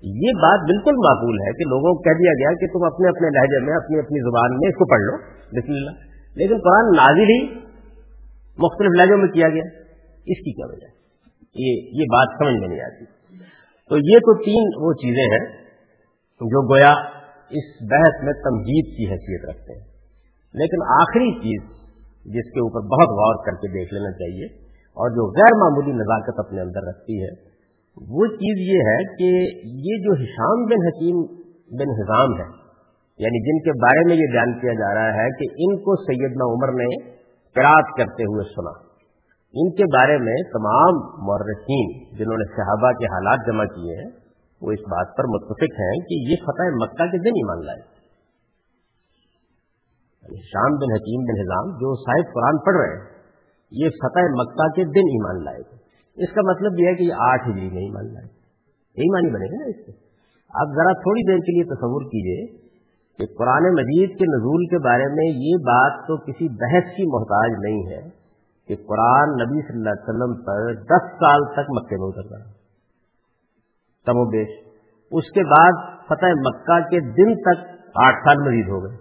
[0.04, 3.28] یہ بات بالکل معقول ہے کہ لوگوں کو کہہ دیا گیا کہ تم اپنے اپنے
[3.28, 5.18] لہجے میں، اپنی اپنی زبان میں اس کو پڑھ لو۔
[5.60, 5.92] بسم اللہ۔
[6.36, 7.46] لیکن قرآن نازل ہی
[8.58, 9.64] مختلف لہجوں میں کیا گیا۔
[10.18, 10.88] اس کی کیا وجہ؟
[11.56, 13.06] یہ یہ بات سمجھ میں نہیں آتی۔
[13.90, 15.62] تو یہ تو تین وہ چیزیں ہیں
[16.42, 16.92] جو گویا
[17.50, 19.86] اس بحث میں تمجید کی حیثیت رکھتے ہیں۔
[20.54, 21.70] لیکن آخری چیز
[22.26, 26.40] جس کے اوپر بہت غور کر کے دیکھ لینا چاہیے اور جو غیر معمولی نزاکت
[26.40, 27.51] اپنے اندر رکھتی ہے
[27.96, 29.30] وہ چیز یہ ہے کہ
[29.66, 31.18] یہ جو ہشام بن حکیم
[31.80, 32.62] بن حضام ہے
[33.18, 36.46] یعنی جن کے بارے میں یہ بیان کیا جا رہا ہے کہ ان کو سیدنا
[36.46, 37.12] عمر نے
[37.56, 38.92] قرات کرتے ہوئے سنا۔
[39.54, 44.10] ان کے بارے میں تمام مورخین جنہوں نے صحابہ کے حالات جمع کیے ہیں،
[44.62, 47.80] وہ اس بات پر متفق ہیں کہ یہ فتح مکہ کے دن ایمان لائے۔
[50.24, 53.06] یعنی شام بن حکیم بن حضام جو صاحب قرآن پڑھ رہے ہیں،
[53.72, 55.81] یہ فتح مکہ کے دن ایمان لائے گا
[56.16, 58.42] اس کا مطلب یہ ہے کہ یہ آٹھ ہجری میں ایمان لائے۔
[58.98, 59.92] یہی مانی بنے گا نا اس سے
[60.54, 62.58] آپ ذرا تھوڑی دیر کے لیے تصور کیجیے
[63.18, 67.52] کہ قرآن مجید کے نزول کے بارے میں یہ بات تو کسی بحث کی محتاج
[67.60, 68.10] نہیں ہے
[68.68, 72.52] کہ قرآن نبی صلی اللہ علیہ وسلم پر دس سال تک مکے میں اتر رہا۔
[74.06, 74.48] تم و بیش۔
[75.12, 75.72] اس کے بعد
[76.06, 78.98] فتح مکہ کے دن تک آٹھ سال مزید ہو گئے۔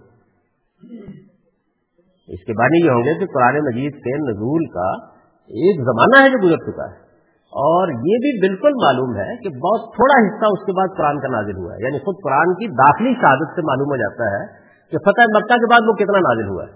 [2.27, 6.29] اس کے بانی یہ ہوں گے کہ قرآن مجید کے نزول کا ایک زمانہ ہے
[6.29, 7.11] جو گزر چکا ہے۔
[7.51, 11.27] اور یہ بھی بالکل معلوم ہے کہ بہت تھوڑا حصہ اس کے بعد قرآن کا
[11.27, 14.45] نازل ہوا ہے۔ یعنی خود قرآن کی داخلی شہادت سے معلوم ہو جاتا ہے
[14.91, 16.71] کہ فتح مکہ کے بعد وہ کتنا نازل ہوا ہے۔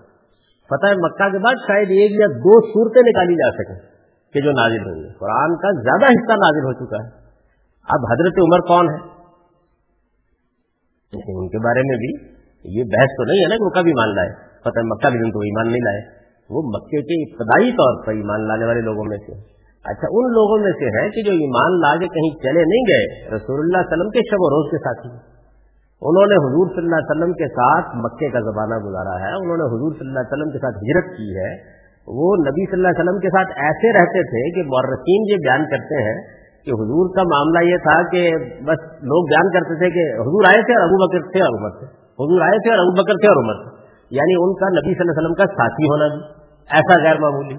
[0.69, 3.95] فتح مکہ کے بعد شاید ایک یا دو صورتیں نکالی جا سکیں
[4.34, 7.25] کہ جو نازل ہوئی ہے قرآن کا زیادہ حصہ نازل ہو چکا ہے۔
[7.89, 9.15] اب حضرت عمر کون ہے؟
[11.15, 12.36] ان کے بارے میں بھی
[12.80, 15.32] یہ بحث تو نہیں ہے نا کہ وہ کبھی مان لائے۔ فتح مکہ کے دن
[15.32, 16.14] تو ایمان نہیں لائے۔
[16.49, 19.38] وہ مکے کے ابتدائی طور پر ایمان لانے والے لوگوں میں سے
[19.86, 23.05] اچھا ان لوگوں میں سے ہے کہ جو ایمان لا کے کہیں چلے نہیں گئے،
[23.36, 25.10] رسول اللہ علیہ وسلم کے شب و روز کے ساتھی
[26.01, 29.58] انہوں نے حضور صلی اللہ علیہ وسلم کے ساتھ مکے کا زمانہ گزارا ہے، انہوں
[29.58, 31.51] نے حضور صلی اللہ علیہ وسلم کے ساتھ ہجرت کی ہے۔
[32.08, 35.63] وہ نبی صلی اللہ علیہ وسلم کے ساتھ ایسے رہتے تھے کہ مورسین یہ بیان
[35.69, 36.17] کرتے ہیں
[36.65, 38.21] کہ حضور کا معاملہ یہ تھا کہ
[38.67, 41.73] بس لوگ بیان کرتے تھے کہ حضور آئے تھے اور ابو بکر تھے اور عمر
[41.79, 41.88] تھے۔
[42.23, 43.74] حضور آئے تھے اور ابو بکر تھے اور عمر تھے۔
[44.15, 46.21] یعنی ان کا نبی صلی اللہ علیہ وسلم کا ساتھی ہونا بھی،
[46.71, 47.56] ایسا غیر معمولی۔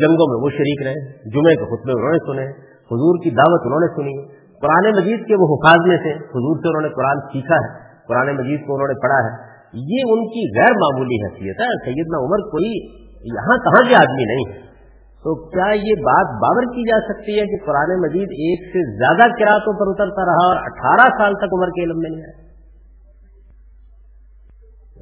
[0.00, 0.94] جنگوں میں وہ شریک رہے،
[1.30, 5.34] جمعے کے خطبے انہوں نے سنے، حضور کی دعوت انہوں نے سنی۔ قرآن مجید کے
[5.34, 7.68] وہ حفاظ میں سے حضور سے انہوں نے قرآن سیکھا ہے،
[8.08, 12.18] قرآن مجید کو انہوں نے پڑھا ہے۔ یہ ان کی غیر معمولی حیثیت ہے۔ سیدنا
[12.18, 12.70] عمر کوئی
[13.34, 14.68] یہاں کہاں کے آدمی نہیں ہے۔
[15.22, 19.30] تو کیا یہ بات باور کی جا سکتی ہے کہ قرآن مجید ایک سے زیادہ
[19.32, 22.48] کراطوں پر اترتا رہا اور اٹھارہ سال تک عمر کے علم میں نہیں آیا؟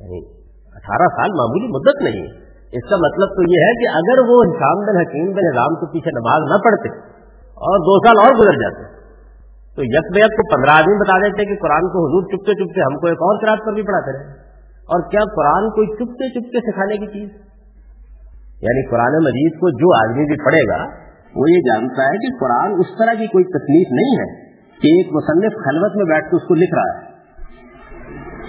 [0.03, 0.46] یعنی
[0.77, 4.37] اٹھارہ سال معمولی مدت نہیں ہے۔ اس کا مطلب تو یہ ہے کہ اگر وہ
[4.49, 6.89] حسام بن حکیم بن نظام کے پیچھے نماز نہ پڑھتے
[7.41, 8.97] اور دو سال اور گزر جاتے،
[9.77, 12.95] تو یک بیک کو پندرہ آدمی بتا دیتے کہ قرآن کو حضور چپتے چپتے ہم
[12.95, 14.33] کو ایک اور کراط پر بھی پڑھاتے رہے۔
[14.93, 17.29] اور کیا قرآن کوئی چپتے چپتے سکھانے کی چیز؟
[18.63, 20.85] یعنی قرآن مجید کو جو آدمی بھی پڑھے گا،
[21.37, 24.47] وہ یہ جانتا ہے کہ قرآن اس طرح کی کوئی تکلیف نہیں ہے
[24.81, 27.06] کہ ایک مصنف خلوت میں بیٹھ کے اس کو لکھ رہا ہے۔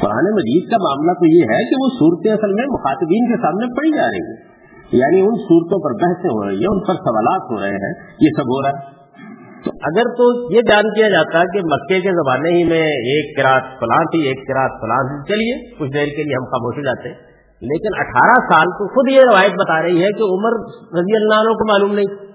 [0.01, 3.65] قرآن مجید کا معاملہ تو یہ ہے کہ وہ صورتیں اصل میں مخاطبین کے سامنے
[3.77, 4.57] پڑھی جا رہی ہیں۔
[4.91, 8.29] یعنی ان صورتوں پر بحثیں ہو رہی ہیں، ان پر سوالات ہو رہے ہیں، یہ
[8.37, 8.97] سب ہو رہا ہے۔
[9.65, 13.63] تو اگر تو یہ بیان کیا جاتا کہ مکے کے زمانے ہی میں ایک کراط
[13.79, 17.09] فلاں تھی، ایک کراط فلاں تھی، چلیے، کچھ دیر کے لیے ہم خاموش ہو جاتے
[17.61, 20.51] لیکن اٹھارہ سال تو خود یہ روایت بتا رہی ہے کہ عمر
[20.99, 22.27] رضی اللہ عنہ کو معلوم نہیں۔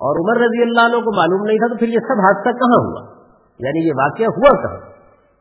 [0.00, 2.84] اور عمر رضی اللہ عنہ کو معلوم نہیں تھا تو پھر یہ سب حادثہ کہاں
[2.84, 3.02] ہوا؟
[3.58, 4.93] یعنی یہ واقعہ ہوا کہاں؟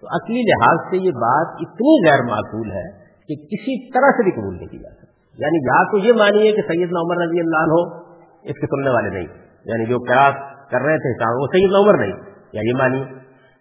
[0.04, 2.84] تو اصلی لحاظ سے یہ بات اتنی غیر معقول ہے
[3.28, 6.52] کہ کسی طرح سے بھی قبول نہیں کی جا سکتی۔ یعنی یا تو یہ مانیے
[6.52, 8.04] کہ سیدنا عمر رضی اللہ عنہ
[8.44, 9.28] اس کے سننے والے نہیں
[9.66, 10.36] یعنی جو کراس
[10.72, 12.12] کر رہے تھے وہ سیدنا عمر نہیں،
[12.54, 13.04] یا یہ مانیے۔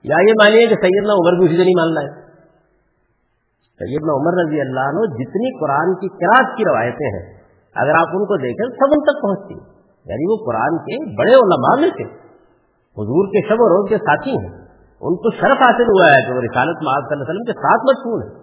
[0.05, 2.23] یا یہ مانیے کہ سیدنا عمر بھی اسی سے نہیں مان رہا ہے
[3.79, 7.43] سیدنا عمر رضی اللہ عنہ جتنی قرآن کی کراط کی روایتیں ہیں،
[7.75, 9.55] اگر آپ ان کو دیکھیں سب ان تک پہنچتی۔
[10.11, 12.05] یعنی وہ قرآن کے بڑے علماء میں تھے
[12.99, 14.62] حضور کے شب و روز کے ساتھی ہیں۔
[15.03, 17.53] ان کو شرف حاصل ہوا ہے کہ وہ رسالت معاذ صلی اللہ علیہ وسلم کے
[17.53, 18.43] ساتھ مشہور ہے۔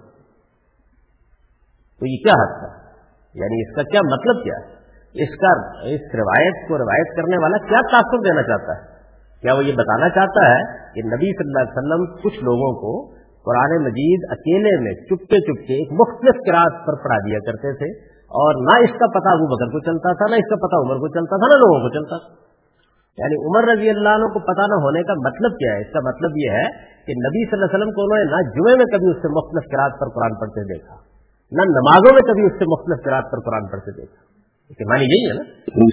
[2.00, 2.70] تو یہ کیا حد تھا؟
[3.34, 4.80] یعنی اس کا کیا مطلب کیا ہے؟
[5.14, 5.52] اس کا،
[5.84, 9.00] اس روایت کو روایت کرنے والا کیا تاثر دینا چاہتا ہے؟
[9.42, 13.20] کیا وہ یہ بتانا چاہتا ہے کہ نبی صلی اللہ علیہ وسلم کچھ لوگوں کو
[13.46, 18.56] قرآن مجید اکیلے میں چپکے چپکے ایک مختلف کراط پر پڑھا دیا کرتے تھے اور
[18.64, 21.08] نہ اس کا پتہ ابو بکر کو چلتا تھا، نہ اس کا پتہ عمر کو
[21.08, 22.49] چلتا تھا، نہ لوگوں کو چلتا تھا۔
[23.18, 26.02] یعنی عمر رضی اللہ عنہ کو پتہ نہ ہونے کا مطلب کیا ہے؟ اس کا
[26.04, 26.66] مطلب یہ ہے
[27.08, 29.32] کہ نبی صلی اللہ علیہ وسلم کو انہوں نے نہ جمعے میں کبھی اس سے
[29.38, 31.00] مختلف کراط پر قرآن پڑھتے دیکھا
[31.52, 35.36] نہ نمازوں میں کبھی اس سے مختلف کراط پر قرآن پڑھتے دیکھا۔ مانی یہی ہے
[35.36, 35.44] نا؟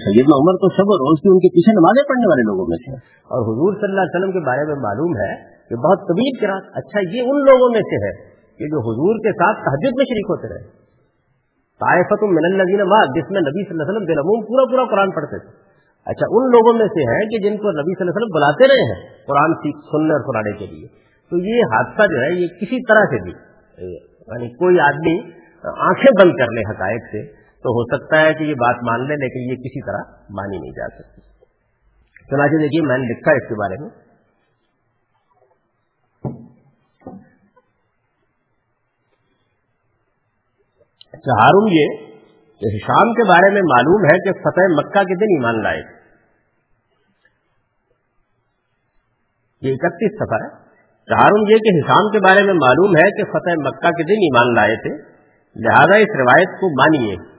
[0.05, 2.97] سیدنا عمر تو سب روز کی ان کے پیچھے نمازیں پڑھنے والے لوگوں میں تھے
[3.35, 5.29] اور حضور صلی اللہ علیہ وسلم کے بارے میں معلوم ہے
[5.73, 8.11] یہ بہت طویل قرآن اچھا یہ ان لوگوں میں سے ہے
[8.59, 10.61] کہ جو حضور کے ساتھ تحجد میں شریک ہوتے رہے۔
[11.81, 15.15] طائفت من الذین ما جس میں نبی صلی اللہ علیہ وسلم بالعموم پورا پورا قرآن
[15.17, 15.49] پڑھتے تھے۔
[16.05, 18.67] اچھا ان لوگوں میں سے ہے کہ جن کو نبی صلی اللہ علیہ وسلم بلاتے
[18.67, 20.87] رہے ہیں قرآن سننے اور سنانے کے لیے۔
[21.31, 23.33] تو یہ حادثہ جو ہے، یہ کسی طرح سے بھی
[24.27, 25.15] یعنی کوئی آدمی
[25.63, 27.21] آنکھیں بند کر لے حقائق سے،
[27.63, 30.71] تو ہو سکتا ہے کہ یہ بات مان لے، لیکن یہ کسی طرح مانی نہیں
[30.71, 31.21] جا سکتی۔
[32.29, 33.89] چنانچہ دیکھیے، میں نے لکھا اس کے بارے میں۔
[41.07, 42.06] اچھا، چہارم یہ
[42.61, 42.77] کہ
[43.13, 45.97] کے بارے میں معلوم ہے کہ فتح مکہ کے دن ایمان لائے
[49.61, 50.67] یہ اکتیس سفر ہے۔
[51.05, 54.53] چہارم یہ کہ حسام کے بارے میں معلوم ہے کہ فتح مکہ کے دن ایمان
[54.55, 55.17] لائے تھے۔
[55.55, 57.37] لہذا اس روایت کو مانیے۔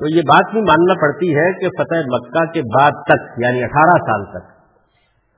[0.00, 3.98] تو یہ بات بھی ماننا پڑتی ہے کہ فتح مکہ کے بعد تک یعنی اٹھارہ
[3.98, 4.50] سال تک،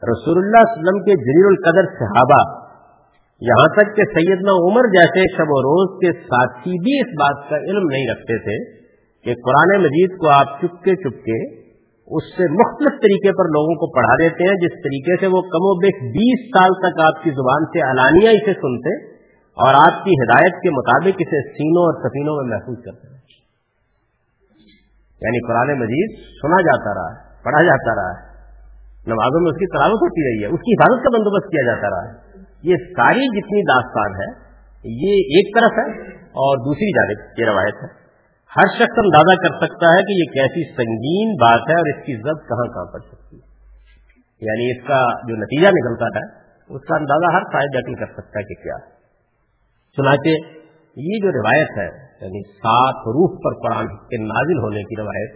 [0.05, 2.69] رسول اللہ علیہ وسلم کے جلیل القدر صحابہ،
[3.41, 7.57] یہاں تک کہ سیدنا عمر جیسے شب و روز کے ساتھی بھی اس بات کا
[7.57, 8.78] علم نہیں رکھتے تھے۔
[9.29, 11.69] کہ قرآن مجید کو آپ چپکے چپکے
[12.17, 15.65] اس سے مختلف طریقے پر لوگوں کو پڑھا دیتے ہیں، جس طریقے سے وہ کم
[15.65, 20.11] و بیش بیس سال تک آپ کی زبان سے علانیہ اسے سنتے اور آپ کی
[20.11, 23.19] ہدایت کے مطابق اسے سینوں اور سفینوں میں محفوظ کرتے ہیں۔
[25.23, 28.29] یعنی قرآن مجید سنا جاتا رہا ہے، پڑھا جاتا رہا ہے۔
[29.07, 31.91] نمازوں میں اس کی تلاوت ہوتی رہی ہے، اس کی حفاظت کا بندوبست کیا جاتا
[31.91, 34.49] رہا ہے۔ یہ ساری جتنی داستان ہے،
[34.85, 38.08] یہ ایک طرف ہے اور دوسری جانب یہ روایت ہے۔
[38.57, 42.17] ہر شخص اندازہ کر سکتا ہے کہ یہ کیسی سنگین بات ہے اور اس کی
[42.17, 43.49] ضد کہاں کہاں پڑ سکتی ہے۔
[44.41, 46.25] یعنی اس کا جو نتیجہ نکلتا ہے،
[46.75, 48.79] اس کا اندازہ ہر شاید یقین کر سکتا ہے کہ کیا
[49.97, 50.29] چنانچہ
[50.97, 55.33] یہ جو روایت ہے یعنی سات روح پر قرآن کے نازل ہونے کی روایت،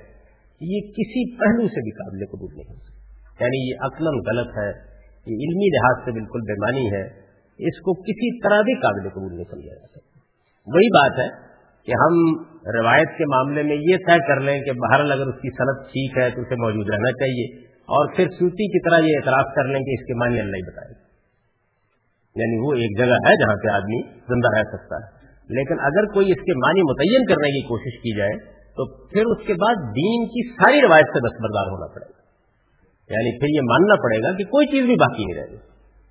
[0.61, 4.69] یہ کسی پہلو سے بھی قابل قبول نہیں ہو سکتی یعنی یہ عقل غلط ہے،
[5.27, 7.03] یہ علمی لحاظ سے بالکل بےمانی ہے۔
[7.59, 10.19] اس کو کسی طرح بھی قابل قبول نہیں سمجھا جا سکتا۔
[10.67, 11.52] وہی بات ہے
[11.87, 12.19] کہ ہم
[12.79, 16.19] روایت کے معاملے میں یہ طے کر لیں کہ بہرحال اگر اس کی صنعت ٹھیک
[16.19, 17.47] ہے تو اسے موجود رہنا چاہیے
[17.95, 20.63] اور پھر سوتی کی طرح یہ اعتراف کر لیں کہ اس کے معنی اللہ ہی
[20.63, 20.93] بتائے
[22.37, 26.31] یعنی وہ ایک جگہ ہے جہاں پہ آدمی زندہ رہ سکتا ہے۔ لیکن اگر کوئی
[26.31, 30.27] اس کے معنی متعین کرنے کی کوشش کی جائے تو پھر اس کے بعد دین
[30.27, 32.23] کی ساری روایت سے دستبردار ہونا پڑے گا۔
[33.15, 35.57] یعنی پھر یہ ماننا پڑے گا کہ کوئی چیز بھی باقی نہیں رہے گی۔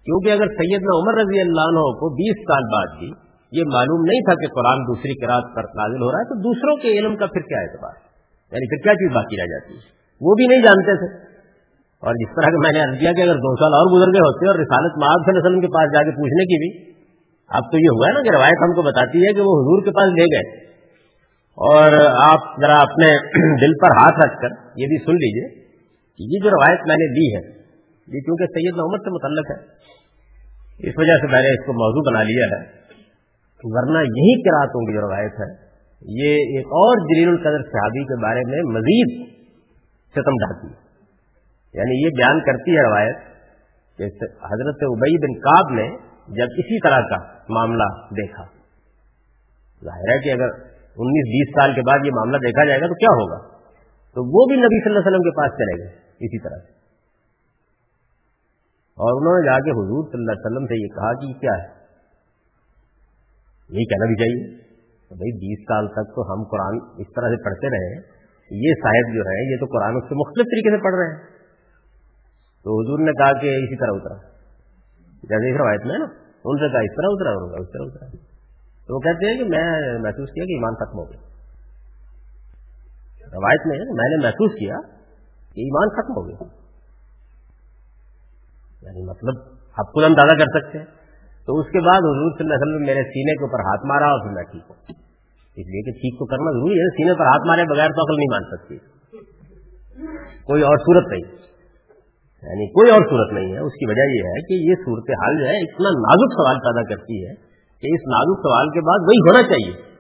[0.05, 4.19] کیونکہ اگر سیدنا عمر رضی اللہ عنہ کو بیس سال بعد بھی یہ معلوم نہیں
[4.19, 7.25] تھا کہ قرآن دوسری قرآن پر نازل ہو رہا ہے، تو دوسروں کے علم کا
[7.25, 7.95] پھر کیا اعتبار؟
[8.51, 9.81] یعنی پھر کیا چیز باقی رہ جاتی ہے؟
[10.21, 11.31] وہ بھی نہیں جانتے تھے۔
[12.05, 14.47] اور جس طرح کہ میں نے کیا کہ اگر دو سال اور گزر گئے ہوتے
[14.47, 16.91] اور رسالت معاذ صلی اللہ علیہ وسلم کے پاس جا کے پوچھنے کی بھی،
[17.49, 19.83] اب تو یہ ہوا ہے نا کہ روایت ہم کو بتاتی ہے کہ وہ حضور
[19.83, 20.71] کے پاس لے گئے۔
[21.51, 21.91] اور
[22.31, 23.07] آپ ذرا اپنے
[23.67, 25.61] دل پر ہاتھ رکھ کر یہ بھی سن لیجیے
[26.17, 27.49] کہ یہ جو روایت میں نے لی ہے،
[28.07, 29.81] یہ کیونکہ سید محمد سے متعلق ہے۔
[30.89, 32.80] اس وجہ سے میں نے اس کو موضوع بنا لیا ہے۔
[33.63, 35.71] ورنہ یہی کراطوں کی جو روایت ہے،
[36.01, 39.27] یہ ایک اور جلیل القدر صحابی کے بارے میں مزید
[40.09, 40.81] ستم ڈھاتی ہے۔
[41.73, 43.17] یعنی یہ بیان کرتی ہے روایت
[43.97, 45.97] کہ حضرت ابئی بن کاب نے
[46.27, 47.17] جب اسی طرح کا
[47.49, 48.43] معاملہ دیکھا۔
[49.85, 50.49] ظاہر ہے کہ اگر
[50.97, 53.57] انیس بیس سال کے بعد یہ معاملہ دیکھا جائے گا تو کیا ہوگا؟
[54.13, 56.71] تو وہ بھی نبی صلی اللہ علیہ وسلم کے پاس چلے گئے اسی طرح سے۔
[58.91, 61.63] اور انہوں نے جا کے حضور صلی اللہ علیہ وسلم سے یہ کہا کہ کیا
[61.63, 61.80] ہے؟
[63.71, 64.57] یہی کہنا بھی چاہیے
[65.09, 69.15] کہ بھائی بیس سال تک تو ہم قرآن اس طرح سے پڑھتے رہے یہ صاحب
[69.15, 71.31] جو ہے یہ تو قرآن اس سے مختلف طریقے سے پڑھ رہے ہیں۔
[72.63, 74.31] تو حضور نے کہا کہ اسی طرح اترا۔
[75.23, 76.05] جیسے اس روایت میں نا،
[76.45, 78.09] ان سے کہا اس طرح اترا ہوگا اس طرح اترا۔
[78.87, 81.31] تو وہ کہتے ہیں کہ میں محسوس کیا کہ ایمان ختم ہو گیا۔
[83.33, 84.75] روایت میں میں نے محسوس کیا
[85.53, 86.61] کہ ایمان ختم ہو گیا۔
[88.81, 91.00] یعنی مطلب آپ خود اندازہ کر سکتے ہیں۔
[91.51, 94.05] تو اس کے بعد حضور صلی اللہ علیہ وسلم میرے سینے کے اوپر ہاتھ مارا
[94.05, 94.77] اور پھر میں ٹھیک ہوں
[95.51, 98.15] اس لیے کہ ٹھیک تو کرنا ضروری ہے، سینے پر ہاتھ مارے بغیر تو عقل
[98.17, 98.77] نہیں مان سکتی۔
[100.43, 101.31] کوئی اور صورت نہیں۔
[102.43, 105.39] یعنی کوئی اور صورت نہیں ہے۔ اس کی وجہ یہ ہے کہ یہ صورت حال
[105.39, 107.33] جو ہے، اتنا نازک سوال پیدا کرتی ہے
[107.81, 109.91] کہ اس نازک سوال کے بعد وہی ہونا چاہیے۔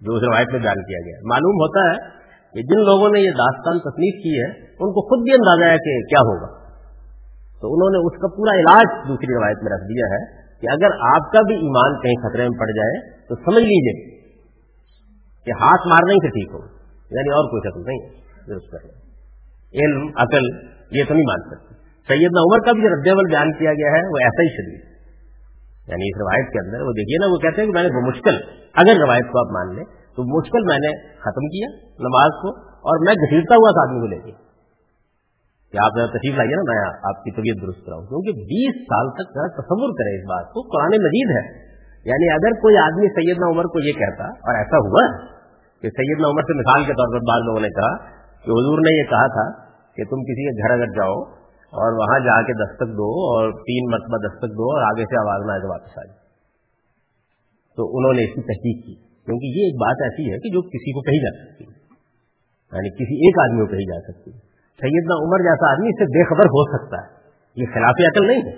[0.00, 2.08] جو اس روایت میں بیان کیا گیا۔ معلوم ہوتا ہے
[2.54, 5.78] کہ جن لوگوں نے یہ داستان تصنیف کی ہے، ان کو خود بھی اندازہ ہے
[5.78, 6.46] کہ کیا ہوگا۔
[7.60, 10.96] تو انہوں نے اس کا پورا علاج دوسری روایت میں رکھ دیا ہے۔ کہ اگر
[11.06, 12.98] آپ کا بھی ایمان کہیں خطرے میں پڑ جائے
[13.28, 13.94] تو سمجھ لیجیے
[15.46, 16.60] کہ ہاتھ مارنے سے ٹھیک ہو
[17.10, 20.46] یعنی اور کوئی شکل نہیں ہے، درست کرنا علم، عقل،
[20.98, 24.02] یہ تو نہیں مان سکتی سیدنا عمر کا بھی جو رد بیان کیا گیا ہے،
[24.14, 24.90] وہ ایسا ہی شدید
[25.88, 28.02] یعنی اس روایت کے اندر وہ دیکھیے نا، وہ کہتے ہیں کہ میں نے وہ
[28.06, 28.36] مشکل،
[28.82, 30.92] اگر روایت کو آپ مان لیں تو مشکل میں نے
[31.26, 31.70] ختم کیا
[32.06, 32.52] نماز کو
[32.90, 34.34] اور میں گھسیٹتا ہوا اس آدمی کو لے کے۔
[35.72, 39.28] کہ آپ تشریف لائیے نا، میں آپ کی طبیعت درست کراؤں۔ کیونکہ بیس سال تک
[39.32, 41.72] تصور کرے اس بات کو، قرآن مجید ہے۔
[42.04, 45.32] یعنی اگر کوئی آدمی سیدنا عمر کو یہ کہتا، اور ایسا ہوا
[45.82, 47.92] کہ سیدنا عمر سے مثال کے طور پر بعض لوگوں نے کہا
[48.44, 52.18] کہ حضور نے یہ کہا تھا کہ تم کسی کے گھر اگر جاؤ اور وہاں
[52.18, 55.68] جا کے دستک دو اور تین مرتبہ دستک دو اور آگے سے آواز نہ آئے
[55.68, 56.18] واپس آ جائے
[57.76, 58.94] تو انہوں نے اس کی تحقیق کی۔
[59.26, 61.72] کیونکہ یہ ایک بات ایسی ہے کہ جو کسی کو کہی جا سکتی ہے
[62.72, 64.51] یعنی کسی ایک آدمی کو کہی جا سکتی ہے۔
[64.82, 67.08] سیدنا عمر جیسا آدمی اس سے بے خبر ہو سکتا ہے۔
[67.56, 68.52] یہ خلاف عقل نہیں ہے۔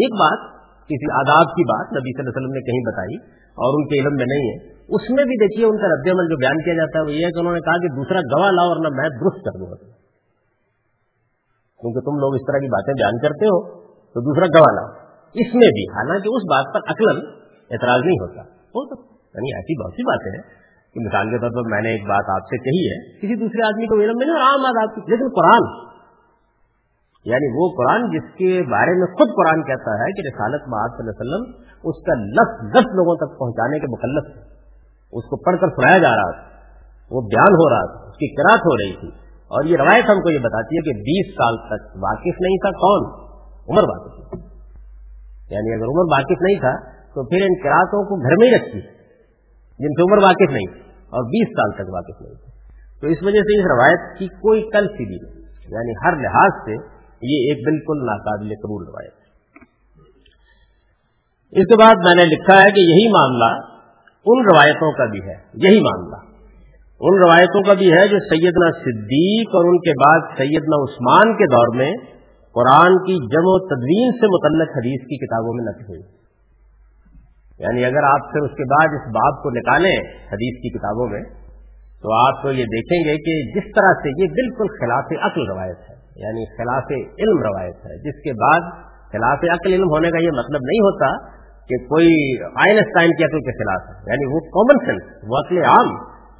[0.00, 3.16] ایک بات کسی آداب کی بات نبی صلی اللہ علیہ وسلم نے کہیں بتائی
[3.48, 4.56] اور ان کے علم میں نہیں ہے۔
[4.88, 7.26] اس میں بھی دیکھیے ان کا رد عمل جو بیان کیا جاتا ہے، وہ یہ
[7.26, 9.66] ہے کہ انہوں نے کہا کہ دوسرا گواہ لاؤ اور نہ میں درست کر دوں۔
[9.66, 9.76] گا
[11.80, 15.54] کیونکہ تم لوگ اس طرح کی باتیں بیان کرتے ہو، تو دوسرا گواہ لاؤ۔ اس
[15.54, 17.26] میں بھی، حالانکہ اس بات پر عقل
[17.70, 19.02] اعتراض نہیں ہوتا۔ ہو تو
[19.34, 22.30] یعنی ایسی بہت سی باتیں ہیں۔ کہ مثال کے طور پر میں نے ایک بات
[22.30, 25.00] آپ سے کہی ہے، کسی دوسرے آدمی کو علم میں نہیں عام بات آپ کی،
[25.00, 25.88] لیکن قرآن۔
[27.24, 31.10] یعنی وہ قرآن جس کے بارے میں خود قرآن کہتا ہے کہ رسالت صلی اللہ
[31.10, 31.42] علیہ وسلم
[31.84, 34.42] اس کا لفظ دس لوگوں تک پہنچانے کے مکلف ہے
[35.12, 36.48] اس کو پڑھ کر سنایا جا رہا تھا،
[37.10, 39.08] وہ بیان ہو رہا تھا، اس کی کراط ہو رہی تھی۔
[39.48, 42.70] اور یہ روایت ہم کو یہ بتاتی ہے کہ بیس سال تک واقف نہیں تھا
[42.70, 43.28] کون؟
[43.68, 44.34] عمر واقف۔
[45.50, 48.97] یعنی اگر عمر واقف نہیں تھا، تو پھر ان کراطوں کو گھر میں ہی رکھتی۔
[49.78, 52.34] جن سے عمر واقف نہیں، اور بیس سال تک واقف نہیں۔
[53.00, 55.38] تو اس وجہ سے اس روایت کی کوئی کل سی بھی نہیں۔
[55.70, 56.72] یعنی ہر لحاظ سے
[57.22, 59.28] یہ ایک بالکل ناقابل قبول روایت ہے۔
[61.60, 63.78] اس کے بعد میں نے لکھا ہے کہ یہی معاملہ
[64.26, 66.28] ان روایتوں کا بھی ہے، یہی معاملہ۔
[67.00, 71.46] ان روایتوں کا بھی ہے جو سیدنا صدیق اور ان کے بعد سیدنا عثمان کے
[71.46, 71.92] دور میں
[72.54, 76.17] قرآن کی جم و تدوین سے متعلق حدیث کی کتابوں میں نقل ہوئی۔
[77.58, 79.96] یعنی اگر آپ پھر اس کے بعد اس باب کو نکالیں
[80.32, 81.22] حدیث کی کتابوں میں،
[82.02, 85.90] تو آپ تو یہ دیکھیں گے کہ جس طرح سے یہ بالکل خلاف عقل روایت
[85.90, 86.84] ہے یعنی خلاف
[87.18, 88.60] علم روایت ہے۔ جس کے بعد
[89.12, 91.28] خلاف عقل علم ہونے کا یہ مطلب نہیں ہوتا
[91.66, 95.88] کہ کوئی آئنسٹائن کی عقل کے خلاف ہے۔ یعنی وہ کامن سینس وہ عقل عام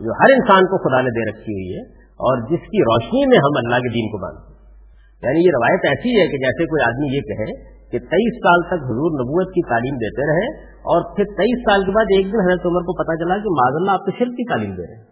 [0.00, 3.38] جو ہر انسان کو خدا نے دے رکھی ہوئی ہے اور جس کی روشنی میں
[3.38, 4.58] ہم اللہ کے دین کو مانتے ہیں۔
[5.22, 8.84] یعنی یہ روایت ایسی ہے کہ جیسے کوئی آدمی یہ کہے کہ تیئیس سال تک
[8.84, 12.66] حضور نبوت کی تعلیم دیتے رہے اور پھر تیئیس سال کے بعد ایک دن حضرت
[12.66, 15.04] عمر کو پتا چلا کہ معذ اللہ آپ کو شرک کی تعلیم دے رہے ہیں۔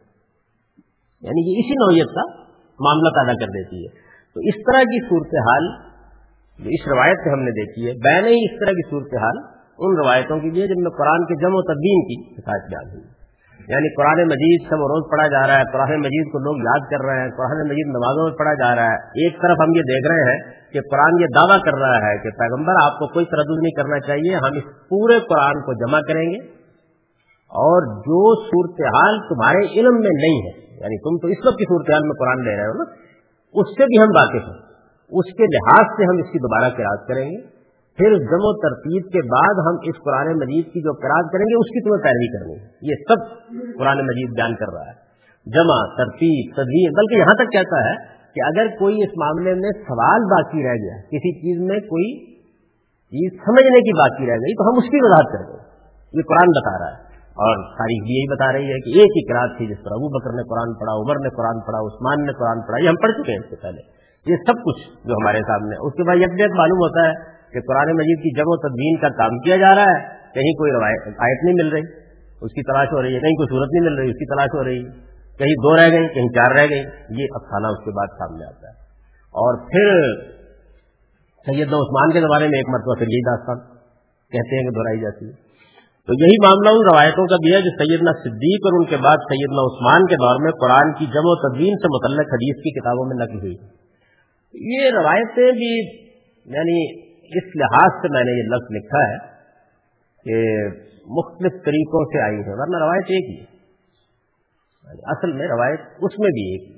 [1.23, 2.25] یعنی یہ اسی نوعیت کا
[2.81, 3.89] معاملہ پیدا کر دیتی ہے۔
[4.35, 5.87] تو اس طرح کی صورتحال
[6.65, 9.37] جو اس روایت سے ہم نے دیکھی ہے، بین ہی اس طرح کی صورتحال
[9.79, 12.91] ان روایتوں کی بھی ہے جن میں قرآن کے جم و تدبین کی شکایت بیان
[12.91, 13.16] ہوئی۔
[13.69, 17.07] یعنی قرآن مجید سب روز پڑھا جا رہا ہے، قرآن مجید کو لوگ یاد کر
[17.07, 20.13] رہے ہیں، قرآن مجید نمازوں میں پڑھا جا رہا ہے۔ ایک طرف ہم یہ دیکھ
[20.13, 20.39] رہے ہیں
[20.73, 24.01] کہ قرآن یہ دعویٰ کر رہا ہے کہ پیغمبر آپ کو کوئی تردد نہیں کرنا
[24.01, 26.57] چاہیے، ہم اس پورے قرآن کو جمع کریں گے۔
[27.47, 32.03] اور جو صورتحال تمہارے علم میں نہیں ہے یعنی تم تو اس وقت کی صورتحال
[32.03, 32.85] میں قرآن لے رہے ہو نا،
[33.55, 34.67] اس سے بھی ہم واقف ہیں۔
[35.11, 37.56] اس کے لحاظ سے ہم اس کی دوبارہ قرآد کریں گے۔
[37.97, 41.57] پھر جم و ترتیب کے بعد ہم اس قرآن مجید کی جو قرآد کریں گے،
[41.59, 43.19] اس کی تمہیں پیروی کرنی ہے۔ یہ سب
[43.79, 45.07] قرآن مجید بیان کر رہا ہے۔
[45.47, 47.95] جمع، ترتیب تدبیر بلکہ یہاں تک کہتا ہے
[48.35, 52.37] کہ اگر کوئی اس معاملے میں سوال باقی رہ گیا، کسی چیز میں کوئی
[52.91, 55.65] چیز سمجھنے کی باقی رہ گئی، تو ہم اس کی وضاحت کر دیں
[56.13, 59.33] یہ قرآن بتا رہا ہے۔ اور تاریخ بھی یہی بتا رہی ہے کہ ایک ہی
[59.33, 62.33] قرآن تھی جس پر ابو بکر نے قرآن پڑھا، عمر نے قرآن پڑھا، عثمان نے
[62.33, 63.81] قرآن پڑھا، یہ ہم پڑھ چکے ہیں اس سے پہلے۔
[64.33, 67.97] یہ سب کچھ جو ہمارے سامنے اس کے بعد یک معلوم ہوتا ہے کہ قرآن
[67.97, 71.45] مجید کی جب و تدبین کا کام کیا جا رہا ہے، کہیں کوئی روایت آیت
[71.45, 71.83] نہیں مل رہی۔
[72.43, 74.49] اس کی تلاش ہو رہی ہے، کہیں کوئی صورت نہیں مل رہی، اس کی تلاش
[74.55, 75.07] ہو رہی ہے۔
[75.39, 76.79] کہیں دو رہ گئی کہیں چار رہ گئی
[77.21, 78.75] یہ افسانہ اس کے بعد سامنے آتا ہے۔
[79.27, 80.15] اور پھر
[81.47, 83.59] سید عثمان کے زمانے میں ایک مرتبہ پھر یہی داستان
[84.33, 85.33] کہتے ہیں کہ دہرائی جاتی ہے۔
[86.07, 89.17] تو یہی معاملہ ان روایتوں کا بھی ہے جو سیدنا صدیق اور ان کے بعد
[89.17, 93.07] سیدنا عثمان کے دور میں قرآن کی جم و تدبین سے متعلق حدیث کی کتابوں
[93.07, 93.57] میں نقل ہوئی۔
[94.55, 95.97] یہ روایتیں بھی
[96.55, 99.19] یعنی اس لحاظ سے میں نے یہ لفظ لکھا ہے
[100.25, 100.37] کہ
[101.11, 103.57] مختلف طریقوں سے آئی ہے، ورنہ روایت ایک ہی
[104.87, 106.77] یعنی اصل میں روایت اس میں بھی ایک ہی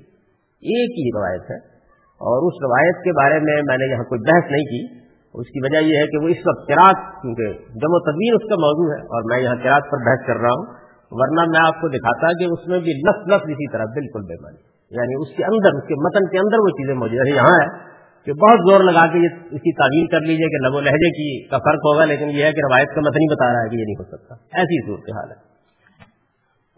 [0.61, 1.79] ایک ہی روایت ہے۔
[2.19, 4.99] اور اس روایت کے بارے میں میں نے یہاں کوئی بحث نہیں کی۔
[5.35, 8.49] اس کی وجہ یہ ہے کہ وہ اس وقت کراط کیونکہ جم و تدبیر اس
[8.49, 11.81] کا موضوع ہے اور میں یہاں کراط پر بحث کر رہا ہوں۔ ورنہ میں آپ
[11.81, 15.37] کو دکھاتا کہ اس میں بھی لفظ لفظ اسی طرح بالکل بے مانی یعنی اس
[15.37, 18.59] کے اندر، اس کے متن کے اندر وہ چیزیں موجود ہیں، یہاں ہے۔ کہ بہت
[18.71, 21.79] زور لگا کے اس کی تعویل کر لیجیے کہ لب و لہجے کی کا فرق
[21.79, 23.95] ہوگا، لیکن یہ ہے کہ روایت کا متن ہی بتا رہا ہے کہ یہ نہیں
[23.95, 25.49] ہو سکتا۔ ایسی صورتحال ہے۔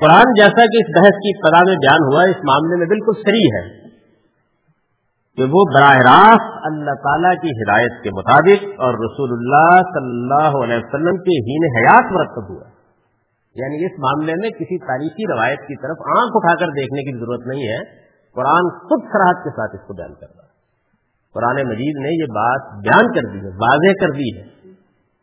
[0.00, 3.44] قرآن جیسا کہ اس بحث کی ابتدا میں بیان ہوا، اس معاملے میں بالکل سری
[3.44, 3.90] ہے
[5.37, 10.64] کہ وہ براہ راست اللہ تعالی کی ہدایت کے مطابق اور رسول اللہ صلی اللہ
[10.64, 12.64] علیہ وسلم کے ہین حیات مرتب ہوا۔
[13.55, 17.46] یعنی اس معاملے میں کسی تاریخی روایت کی طرف آنکھ اٹھا کر دیکھنے کی ضرورت
[17.46, 17.79] نہیں ہے۔
[18.35, 20.39] قرآن خود سراہد کے ساتھ اس کو بیان کر رہا
[21.34, 24.46] قرآن مجید نے یہ بات بیان کر دی ہے واضح کر دی ہے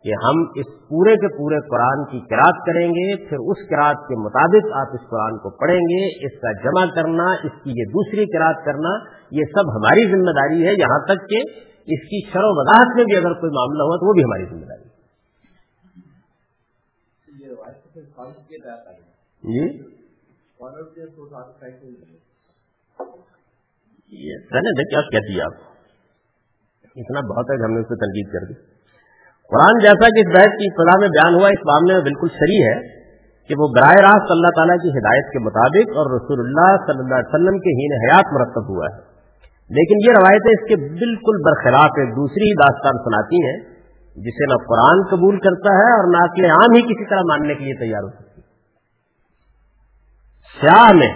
[0.05, 4.19] کہ ہم اس پورے کے پورے قرآن کی کراط کریں گے پھر اس کراط کے
[4.19, 8.25] مطابق آپ اس قرآن کو پڑھیں گے اس کا جمع کرنا اس کی یہ دوسری
[8.25, 8.93] کراط کرنا
[9.31, 11.41] یہ سب ہماری ذمہ داری ہے یہاں تک کہ
[11.87, 14.45] اس کی شر و وضاحت میں بھی اگر کوئی معاملہ ہوا تو وہ بھی ہماری
[14.45, 14.95] ذمہ داری ہے۔
[19.43, 19.67] جی؟
[24.89, 25.76] کیا کہتی آپ؟
[27.01, 28.53] اتنا بہت ہے کہ ہم نے اس پہ تنقید کر دی۔
[29.51, 32.63] قرآن جیسا کہ اس بحث کی ابتدا میں بیان ہوا، اس معاملے میں بالکل صحیح
[32.69, 32.97] ہے
[33.47, 37.15] کہ وہ براہ راست اللہ تعالیٰ کی ہدایت کے مطابق اور رسول اللہ صلی اللہ
[37.15, 39.17] علیہ وسلم کے ہین حیات مرتب ہوا ہے۔
[39.69, 43.57] لیکن یہ روایتیں اس کے بالکل برخلاف ایک دوسری داستان سناتی ہیں،
[44.15, 47.63] جسے نہ قرآن قبول کرتا ہے اور نہ اکلے عام ہی کسی طرح ماننے کے
[47.63, 48.41] لیے تیار ہو سکتی۔
[50.62, 51.13] سیاہ میں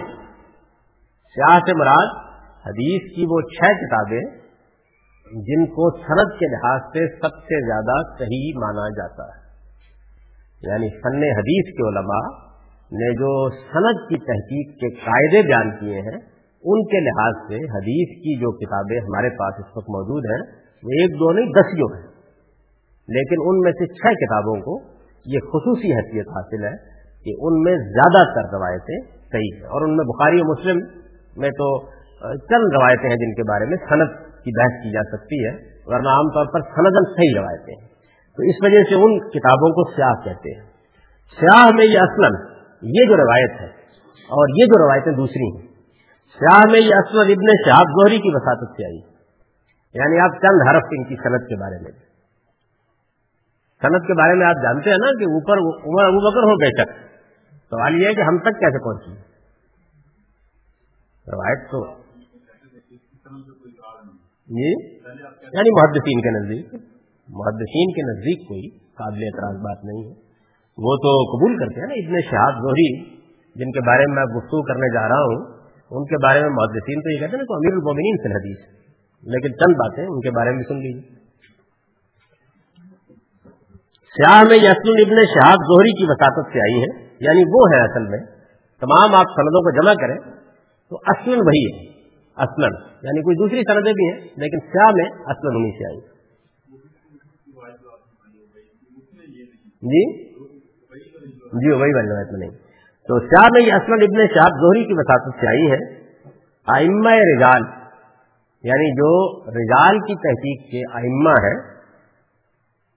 [1.34, 2.06] سیاہ سے مراد
[2.66, 4.41] حدیث کی وہ چھ کتابیں
[5.32, 9.42] جن کو سند کے لحاظ سے سب سے زیادہ صحیح مانا جاتا ہے۔
[10.62, 12.52] یعنی فن حدیث کے علماء
[12.92, 16.20] نے جو سند کی تحقیق کے قاعدے بیان کیے ہیں،
[16.64, 20.88] ان کے لحاظ سے حدیث کی جو کتابیں ہمارے پاس اس وقت موجود ہیں، وہ
[21.00, 22.12] ایک دو نہیں، دسیوں ہیں۔
[23.08, 24.80] لیکن ان میں سے چھ کتابوں کو
[25.26, 26.76] یہ خصوصی حیثیت حاصل ہے
[27.24, 29.00] کہ ان میں زیادہ تر روایتیں
[29.32, 31.02] صحیح ہیں۔ اور ان میں بخاری و مسلم
[31.36, 31.80] میں تو
[32.36, 35.52] چند روایتیں ہیں جن کے بارے میں صنعت کی بحث کی جا سکتی ہے،
[35.84, 37.88] ورنہ عام طور پر سندن صحیح روایتیں ہیں۔
[38.36, 40.66] تو اس وجہ سے ان کتابوں کو سیاہ کہتے ہیں۔
[41.40, 42.24] سیاہ میں یہ اصل
[42.82, 43.66] یہ جو روایت ہے
[44.06, 45.72] اور یہ جو روایتیں دوسری ہیں۔
[46.38, 48.98] سیاہ میں یہ اصل ابن شہاب گوہری کی وساطت سے آئی۔
[49.94, 51.90] یعنی آپ چند حرف ان کی صنعت کے بارے میں۔
[53.82, 56.82] صنعت کے بارے میں آپ جانتے ہیں نا کہ اوپر عمر ابو بکر ہو بے
[56.82, 57.12] شک
[57.70, 59.10] سوال یہ ہے کہ ہم تک کیسے پہنچی؟
[61.32, 62.01] روایت تو
[64.52, 64.70] یہ
[65.52, 66.74] یعنی محدثین کے نزدیک،
[67.28, 70.14] محدثین کے نزدیک کوئی قابل اعتراض بات نہیں ہے۔
[70.78, 73.04] وہ تو قبول کرتے ہیں نا اتنے شہاد زہری،
[73.56, 75.44] جن کے بارے میں میں گفتگو کرنے جا رہا ہوں،
[75.90, 78.60] ان کے بارے میں محدثین تو یہ کہتے ہیں نا تو امیر المومنین سے حدیث
[79.24, 81.22] لیکن چند باتیں ان کے بارے میں سن لیجیے
[84.14, 88.08] سیاح میں یسن ابن شہاب زہری کی وساطت سے آئی ہے یعنی وہ ہے اصل
[88.08, 88.18] میں۔
[88.82, 90.16] تمام آپ سندوں کو جمع کریں،
[90.90, 91.91] تو اصل وہی ہے۔
[92.36, 92.72] اصلاً
[93.02, 96.00] یعنی کوئی دوسری سندیں بھی ہیں، لیکن سیاہ میں اصلاً انہیں سے آئی
[99.82, 100.32] جی؟
[101.52, 102.58] جی وہی والی روایت میں نہیں۔
[103.08, 106.02] تو سیاہ میں یہ اصلاً ابن شہاب زہری کی وساطت سے آئی ہے۔
[106.66, 107.62] آئمہ رجال
[108.64, 111.72] یعنی جو رجال کی تحقیق کے آئمہ ہے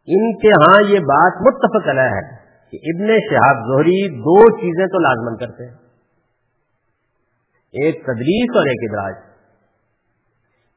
[0.08, 4.98] ان کے ہاں یہ بات متفق علیہ ہے کہ ابن شہاب زہری دو چیزیں تو
[5.00, 5.85] لازمن کرتے ہیں۔
[7.76, 9.16] ایک تدلیس اور ایک ادراج۔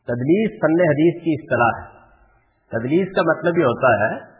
[0.04, 1.98] تدلیس فن حدیث کی اصطلاح ہے۔
[2.68, 4.38] تدلیس کا مطلب یہ ہوتا ہے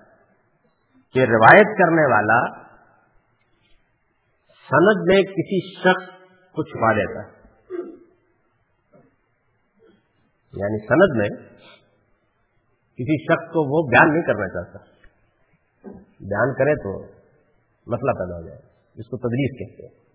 [1.13, 2.69] کہ روایت کرنے والا
[4.71, 6.05] سند میں کسی شخص
[6.53, 7.39] کو چھپا دیتا ہے۔
[10.53, 11.59] یعنی سند میں
[12.95, 14.79] کسی شخص کو وہ بیان نہیں کرنا چاہتا۔
[16.21, 17.03] بیان کرے تو
[17.87, 18.61] مسئلہ پیدا ہو جائے۔
[18.95, 20.08] اس کو تدلیس کہتے ہیں۔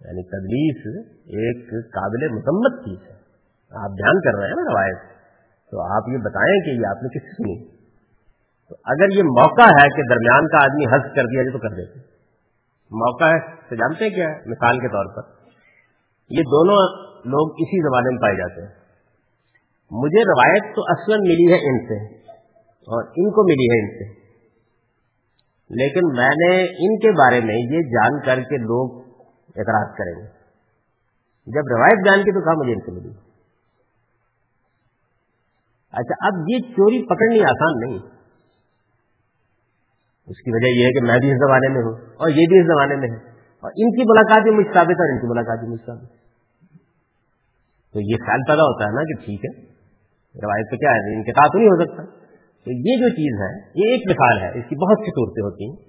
[0.00, 3.18] یعنی تدلیس ایک قابل مسمت چیز ہے۔
[3.70, 4.98] آپ بیان کر رہے ہیں نا روایت۔
[5.70, 7.68] تو آپ یہ بتائیں کہ یہ آپ نے کس سنی؟
[8.68, 11.68] تو اگر یہ موقع ہے کہ درمیان کا آدمی حض کر دیا جائے تو کر
[11.68, 11.98] دیتے۔
[12.90, 15.30] موقع ہے، تو جانتے کیا ہے؟ مثال کے طور پر۔
[16.30, 18.88] یہ دونوں لوگ اسی زمانے میں پائے جاتے ہیں۔
[19.90, 22.14] مجھے روایت تو اصل ملی ہے ان سے،
[22.68, 24.18] اور ان کو ملی ہے ان سے۔
[25.70, 28.97] لیکن میں نے ان کے بارے میں یہ جان کر کے لوگ
[29.56, 30.28] اعتراض کریں گے۔
[31.46, 33.28] جب روایت جان کے تو کہا مجھے ان سے ملی۔
[35.92, 38.18] اچھا اب یہ چوری پکڑنی آسان نہیں۔
[40.26, 42.60] اس کی وجہ یہ ہے کہ میں بھی اس زمانے میں ہوں اور یہ بھی
[42.60, 45.58] اس زمانے میں ہے اور ان کی ملاقات بھی مجھ ثابت اور ان کی ملاقات
[45.58, 46.18] بھی مجھ ثابت
[47.92, 49.62] تو یہ خیال پیدا ہوتا ہے نا کہ ٹھیک ہے،
[50.44, 52.02] روایت تو کیا ہے؟ انقطاع تو نہیں ہو سکتا۔
[52.64, 55.70] تو یہ جو چیز ہے، یہ ایک مثال ہے۔ اس کی بہت سی صورتیں ہوتی
[55.70, 55.88] ہیں۔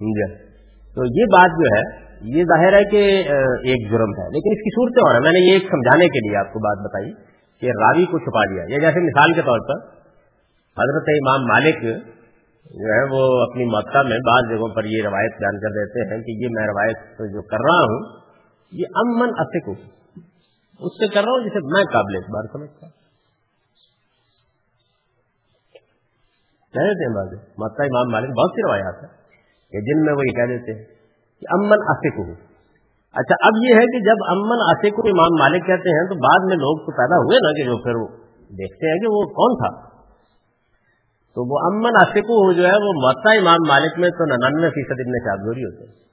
[0.00, 0.34] جی۔
[0.94, 2.04] تو یہ بات جو ہے،
[2.38, 3.06] یہ ظاہر ہے کہ
[3.68, 6.36] ایک جرم ہے۔ لیکن اس کی صورتیں اور میں نے یہ ایک سمجھانے کے لیے
[6.36, 7.12] آپ کو بات بتائی
[7.60, 9.94] کہ راوی کو چھپا دیا یہ جیسے مثال کے طور پر
[10.78, 11.82] حضرت امام مالک
[12.64, 16.22] جو ہے، وہ اپنی مکہ میں بعض جگہوں پر یہ روایت بیان کر دیتے ہیں
[16.22, 18.20] کہ یہ میں روایت جو کر رہا ہوں،
[18.72, 19.68] یہ امن افک
[20.80, 23.04] اس سے کر رہا ہوں جسے میں قابل اعتبار سمجھتا ہوں۔
[26.72, 29.23] کہہ دیتے ہیں بازو امام مالک، بہت سی روایات ہیں۔
[29.74, 30.84] کہ جن میں وہ یہ کہہ دیتے ہیں
[31.40, 32.34] کہ امن آصق ہوں۔
[33.14, 36.56] اچھا اب یہ ہے کہ جب امن آصق امام مالک کہتے ہیں، تو بعد میں
[36.56, 38.14] لوگ تو پیدا ہوئے نا کہ جو پھر
[38.54, 39.88] دیکھتے ہیں کہ وہ کون تھا۔
[41.34, 45.12] تو وہ امن آصق جو ہے، وہ متا امام مالک میں تو ننانوے فیصد ابن
[45.24, 46.04] شاہدوری ہوتے ہیں۔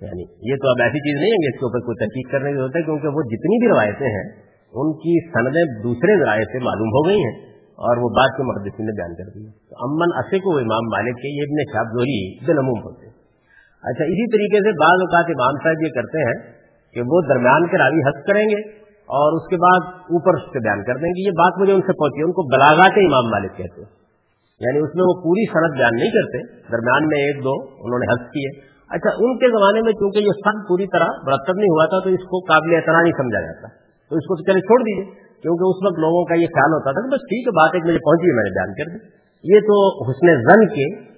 [0.00, 2.50] یعنی یہ تو اب ایسی چیز نہیں ہے کہ اس کے اوپر کوئی تحقیق کرنے
[2.50, 6.58] کی ضرورت ہے کیونکہ وہ جتنی بھی روایتیں ہیں، ان کی سندیں دوسرے ذرائع سے
[6.58, 10.08] معلوم ہو گئی ہیں۔ اور وہ بات کے محدثین نے بیان کر دی۔ تو امن
[10.14, 13.12] اصے کو امام مالک کے، یہ ابن شاپ زوری بنموم ہوتے ہیں۔
[13.82, 16.52] اچھا اسی طریقے سے بعض اوقات امام صاحب یہ کرتے ہیں
[16.94, 18.70] کہ وہ درمیان کے راوی حق کریں گے
[19.02, 21.92] اور اس کے بعد اوپر سے بیان کر دیں گے۔ یہ بات مجھے ان سے
[21.92, 24.02] پہنچی ان کو بلاغات امام مالک کہتے ہیں۔
[24.60, 26.38] یعنی اس میں وہ پوری صنعت بیان نہیں کرتے،
[26.72, 27.54] درمیان میں ایک دو
[27.84, 28.60] انہوں نے حق کیے۔
[28.90, 32.10] اچھا ان کے زمانے میں چونکہ یہ سب پوری طرح مرتب نہیں ہوا تھا، تو
[32.10, 33.68] اس کو قابل اعتنا نہیں سمجھا جاتا۔
[34.10, 36.90] تو اس کو تو چلے چھوڑ دیجیے کیونکہ اس وقت لوگوں کا یہ خیال ہوتا
[36.90, 39.22] تھا کہ بس ٹھیک ہے، بات ایک مجھے پہنچی میں نے بیان کر دی۔
[39.54, 41.12] یہ تو حسن زن کے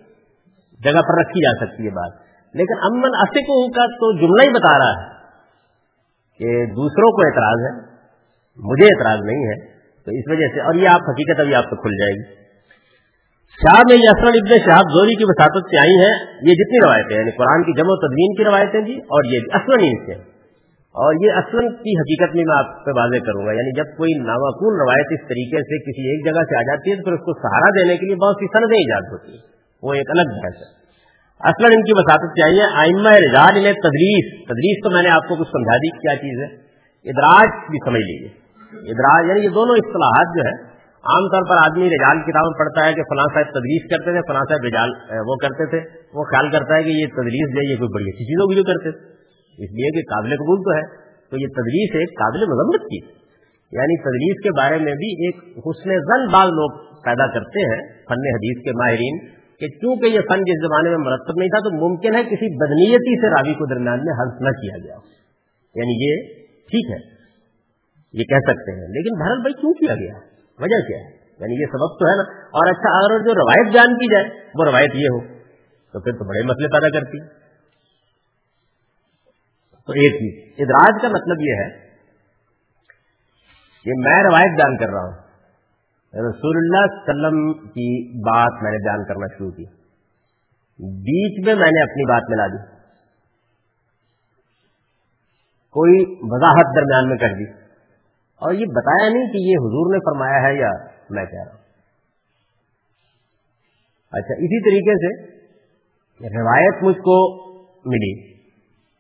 [0.85, 2.13] جگہ پر رکھی جا سکتی ہے بات۔
[2.55, 5.15] لیکن امن اصق کا تو جملہ ہی بتا رہا ہے
[6.39, 7.95] کہ دوسروں کو اعتراض ہے،
[8.59, 9.67] مجھے اعتراض نہیں ہے،
[10.05, 12.45] تو اس وجہ سے، اور یہ آپ حقیقت ابھی آپ کو کھل جائے گی۔
[13.55, 17.31] شاہ میں یہ ابن شہاب زوری کی وساطت سے آئی ہیں، یہ جتنی روایتیں یعنی
[17.31, 20.34] قرآن کی جمع و تدوین کی روایتیں جی اور یہ اصل سے
[20.95, 24.13] اور یہ اصل کی حقیقت میں میں آپ پہ واضح کروں گا یعنی جب کوئی
[24.15, 27.21] نامعقول روایت اس طریقے سے کسی ایک جگہ سے آ جاتی ہے تو پھر اس
[27.21, 29.45] کو سہارا دینے کے لیے بہت سی سندیں ایجاد ہوتی ہیں۔
[29.83, 30.85] وہ ایک الگ بحث ہے۔
[31.41, 35.09] اصل ان کی وساطت سے آئی ہے؟ آئمہ رجال انہیں تدریس تدریس تو میں نے
[35.09, 36.65] آپ کو کچھ سمجھا دی کیا چیز ہے۔
[37.11, 38.29] ادراج بھی سمجھ لیجیے
[38.93, 40.75] ادراج یعنی یہ دونوں اصطلاحات جو ہے
[41.05, 44.45] عام طور پر آدمی رجال کتابیں پڑھتا ہے کہ فلاں صاحب تدریس کرتے تھے، فلاں
[44.49, 44.91] صاحب رجال
[45.29, 45.79] وہ کرتے تھے۔
[46.15, 48.65] وہ خیال کرتا ہے کہ یہ تدریس جو یہ کوئی بڑی اچھی چیزوں کی جو
[48.65, 49.14] کرتے تھے۔
[49.59, 53.25] اس لیے کہ قابل قبول تو ہے۔ تو یہ تدریس ایک قابل مذمت کی۔
[53.73, 58.27] یعنی تدریس کے بارے میں بھی ایک حسن زن بعض لوگ پیدا کرتے ہیں فن
[58.35, 59.27] حدیث کے ماہرین
[59.61, 63.21] کہ چونکہ یہ فن جس زمانے میں مرتب نہیں تھا تو ممکن ہے کسی بدنیتی
[63.21, 64.97] سے راوی کو درمیان میں حل نہ کیا گیا
[65.75, 67.15] یعنی یہ ٹھیک ہے۔
[68.13, 70.19] یہ کہہ سکتے ہیں۔ لیکن بھارت بھائی کیوں کیا گیا؟
[70.59, 73.95] وجہ کیا ہے؟ یعنی یہ سبب تو ہے نا۔ اور اچھا اگر جو روایت بیان
[73.95, 74.25] کی جائے،
[74.59, 75.21] وہ روایت یہ ہو۔
[75.93, 77.44] تو پھر تو بڑے مسئلے پیدا کرتی۔
[79.87, 81.71] تو ایک چیز۔ ادراج کا مطلب یہ ہے
[83.85, 85.25] کہ میں روایت بیان کر رہا ہوں۔
[86.31, 89.65] رسول اللہ علیہ وسلم کی بات میں نے بیان کرنا شروع کی۔
[90.79, 92.75] بیچ میں میں نے اپنی بات ملا دی۔
[95.71, 97.51] کوئی وضاحت درمیان میں کر دی۔
[98.37, 100.71] اور یہ بتایا نہیں کہ یہ حضور نے فرمایا ہے یا
[101.11, 101.59] میں کہہ رہا ہوں۔
[104.13, 105.35] اچھا اسی طریقے سے
[106.29, 107.45] روایت مجھ کو
[107.89, 108.35] ملی۔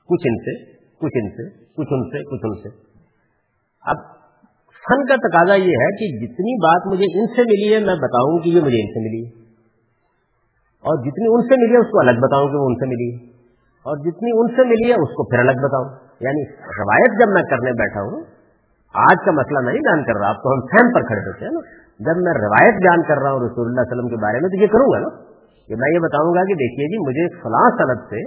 [0.09, 0.74] کچھ ان سے۔
[1.05, 2.69] کچھ ان سے، کچھ ان سے، کچھ ان سے۔
[3.87, 3.97] اب
[4.85, 8.39] فن کا تقاضا یہ ہے کہ جتنی بات مجھے ان سے ملی ہے، میں بتاؤں
[8.39, 9.31] کہ یہ مجھے ان سے ملی ہے۔
[10.89, 13.11] اور جتنی ان سے ملی ہے، اس کو الگ بتاؤں کہ وہ ان سے ملی
[13.15, 13.31] ہے۔
[13.89, 15.89] اور جتنی ان سے ملی ہے، اس کو پھر الگ بتاؤں۔
[16.21, 18.21] یعنی روایت جب میں کرنے بیٹھا ہوں،
[18.95, 21.53] آج کا مسئلہ نہیں بیان کر رہا، آپ تو ہم فہم پر کھڑے ہوتے ہیں
[21.53, 21.61] نا۔
[21.99, 24.63] جب میں روایت بیان کر رہا ہوں رسول اللہ علیہ وسلم کے بارے میں، تو
[24.63, 25.09] یہ کروں گا نا
[25.69, 28.21] کہ میں یہ بتاؤں گا کہ دیکھیے جی مجھے فلاں صنعت سے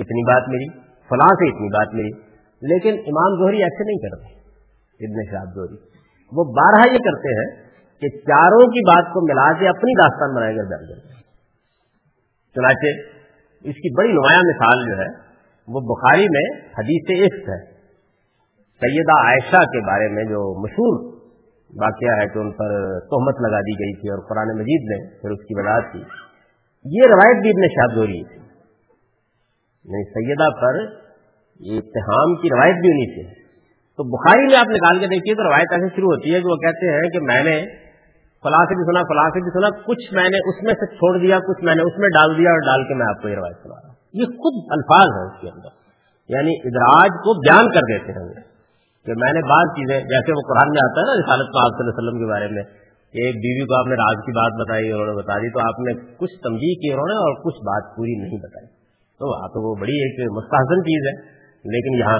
[0.00, 2.32] اتنی بات ملی۔ فلاں سے اتنی بات ملی۔
[2.62, 4.38] لیکن امام زہری ایسے نہیں کرتے،
[5.06, 5.76] ابن شہاب زہری۔
[6.32, 10.54] وہ بارہ یہ کرتے ہیں کہ چاروں کی بات کو ملا کے اپنی داستان بنائے
[10.54, 10.98] کر درج
[12.54, 13.12] چنانچہ
[13.64, 15.32] اس کی بڑی نمایاں مثال جو ہے،
[15.68, 17.72] وہ بخاری میں حدیث عشق ہے۔
[18.82, 21.12] سیدہ عائشہ کے بارے میں جو مشہور
[21.82, 25.30] واقعہ ہے کہ ان پر تہمت لگا دی گئی تھی اور قرآن مجید نے پھر
[25.30, 25.98] اس کی وضاحت کی
[26.84, 28.42] یہ روایت بھی ابن شاد ہو تھی۔
[29.84, 31.01] یعنی سیدہ پر
[31.62, 33.22] یہ اتحام کی روایت بھی ہونی تھی
[33.96, 36.56] تو بخاری میں آپ نکال کے دیکھیے تو روایت ایسے شروع ہوتی ہے کہ وہ
[36.56, 37.56] کہتے ہیں کہ میں نے
[38.42, 41.18] فلاں سے بھی سنا فلاں سے بھی سنا، کچھ میں نے اس میں سے چھوڑ
[41.18, 43.34] دیا، کچھ میں نے اس میں ڈال دیا اور ڈال کے میں آپ کو یہ
[43.34, 45.72] روایت سنا رہا ہوں یہ خود الفاظ ہیں اس کے اندر۔
[46.28, 48.52] یعنی ادراج کو بیان کر دیتے ہیں۔
[49.06, 51.70] کہ میں نے بعض چیزیں، جیسے وہ قرآن میں آتا ہے نا، رسالت میں آپ
[51.70, 52.62] صلی اللہ علیہ وسلم کے بارے میں
[53.22, 55.78] ایک بیوی کو آپ نے راز کی بات بتائی، انہوں نے بتا دی، تو آپ
[55.80, 58.66] نے کچھ تمجیح کی انہوں نے اور کچھ بات پوری نہیں بتائی۔
[59.18, 61.31] تو آپ وہ بڑی ایک مستحسن چیز ہے۔
[61.64, 62.18] لیکن یہاں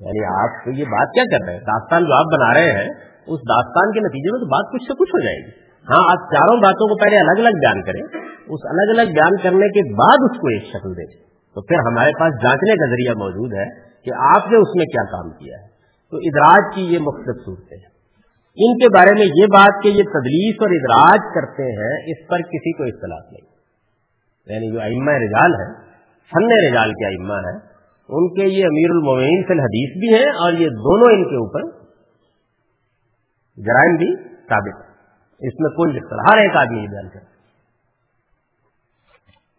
[0.00, 2.88] یعنی آپ یہ بات کیا کر رہے ہیں؟ داستان جو آپ بنا رہے ہیں،
[3.26, 5.50] اس داستان کے نتیجے میں تو بات کچھ سے کچھ ہو جائے گی۔
[5.90, 8.02] ہاں آپ چاروں باتوں کو پہلے الگ الگ بیان کریں،
[8.46, 12.10] اس الگ الگ بیان کرنے کے بعد اس کو ایک شکل دیں۔ تو پھر ہمارے
[12.20, 13.64] پاس جانچنے کا ذریعہ موجود ہے
[14.04, 15.66] کہ آپ نے اس میں کیا کام کیا ہے۔
[16.10, 17.90] تو ادراج کی یہ مختلف صورتیں ہیں۔
[18.56, 22.36] ان کے بارے میں یہ بات کہ یہ تدلیس اور ادراج کرتے ہیں، اس پر
[22.36, 23.50] کسی کو اختلاف نہیں۔
[24.54, 25.74] یعنی جو ائمہ رجال ہے
[26.30, 27.69] فن رجال کے ائمہ ہے
[28.10, 31.62] ان کے یہ امیر المومین فی الحدیث بھی ہیں اور یہ دونوں ان کے اوپر
[33.58, 37.30] جرائم بھی ثابت ہے اس میں کوئی اختلاف ہر ایک آدمی بیان کرتا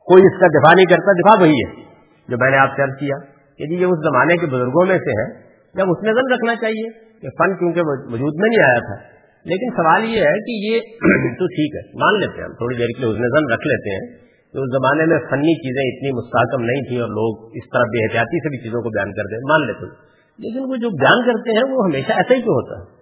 [0.07, 1.83] کوئی اس کا دفاع نہیں کرتا، دفاع وہی ہے
[2.27, 3.17] جو میں نے آپ سے کیا
[3.57, 5.41] کہ جی یہ اس زمانے کے بزرگوں میں سے ہے
[5.75, 6.89] جب اس نظر رکھنا چاہیے
[7.21, 9.11] کہ فن کیونکہ وجود میں نہیں آیا تھا۔
[9.45, 10.79] لیکن سوال یہ ہے کہ یہ
[11.39, 14.30] تو ٹھیک ہے، مان لیتے ہیں ہم، تھوڑی دیر کے لیے نظر رکھ لیتے ہیں۔
[14.51, 18.03] کہ اس زمانے میں فنی چیزیں اتنی مستحکم نہیں تھی اور لوگ اس طرح بے
[18.03, 21.51] احتیاطی سے بھی چیزوں کو بیان کرتے مان لیتے ہیں۔ لیکن وہ جو بیان کرتے
[21.57, 23.01] ہیں وہ ہمیشہ ایسا ہی کیوں ہوتا ہے؟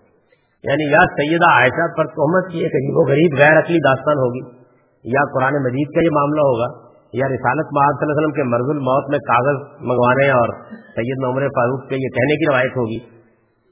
[0.63, 4.57] یعنی یا سیدہ عائشہ پر تہمت کی ایک عجیب و غریب غیر اصلی داستان ہوگی،
[5.03, 8.43] یا قرآن مجید کا یہ معاملہ ہوگا، یا رسالت محمد صلی اللہ علیہ وسلم کے
[8.43, 12.99] مرض الموت میں کاغذ منگوانے اور سید عمر فاروق کے یہ کہنے کی روایت ہوگی۔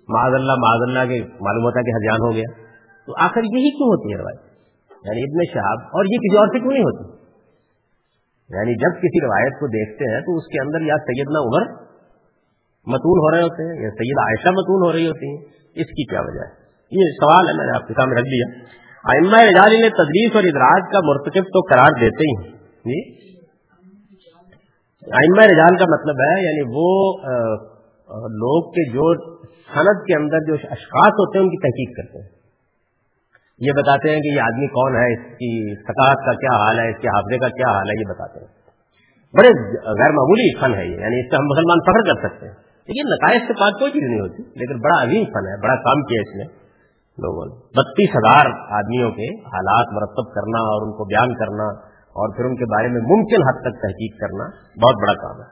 [0.08, 2.68] معذ اللہ معذ اللہ کے معلوم ہوتا کہ ہرجان ہو گیا۔
[3.08, 4.42] تو آخر یہی کیوں ہوتی ہے روایت؟
[5.06, 7.17] یعنی ابن شہاب اور یہ کسی اور سے کیوں نہیں ہوتی؟
[8.50, 11.66] یعنی جب کسی روایت کو دیکھتے ہیں تو اس کے اندر یا سیدنا عمر
[12.88, 15.40] متون ہو رہے ہوتے ہیں یا سید عائشہ متون ہو رہی ہوتی ہیں،
[15.76, 18.46] اس کی کیا وجہ ہے؟ یہ سوال ہے، میں نے آپ کے سامنے رکھ دیا۔
[19.06, 22.36] آئمہ رجال نے تدریس اور ادراج کا مرتکب تو قرار دیتے ہی
[22.88, 23.00] جی؟
[25.08, 26.88] آئمہ رجال کا مطلب ہے یعنی وہ
[28.46, 29.12] لوگ کے جو
[29.76, 32.37] صنعت کے اندر جو اشخاص ہوتے ہیں، ان کی تحقیق کرتے ہیں۔
[33.60, 36.90] یہ بتاتے ہیں کہ یہ آدمی کون ہے، اس کی ثقافت کا کیا حال ہے،
[36.90, 38.48] اس کے حافظے کا کیا حال ہے، یہ بتاتے ہیں۔
[39.34, 39.50] بڑے
[39.84, 42.54] غیر معمولی فن ہے یہ یعنی اس سے ہم مسلمان فخر کر سکتے ہیں۔
[42.88, 46.02] لیکن نتائج سے پاس کوئی چیز نہیں ہوتی، لیکن بڑا عظیم فن ہے، بڑا کام
[46.02, 46.68] کیا اس نے۔
[47.18, 52.36] لوگوں نے بتیس ہزار آدمیوں کے حالات مرتب کرنا اور ان کو بیان کرنا اور
[52.36, 54.44] پھر ان کے بارے میں ممکن حد تک تحقیق کرنا
[54.86, 55.48] بہت بڑا کام ہے۔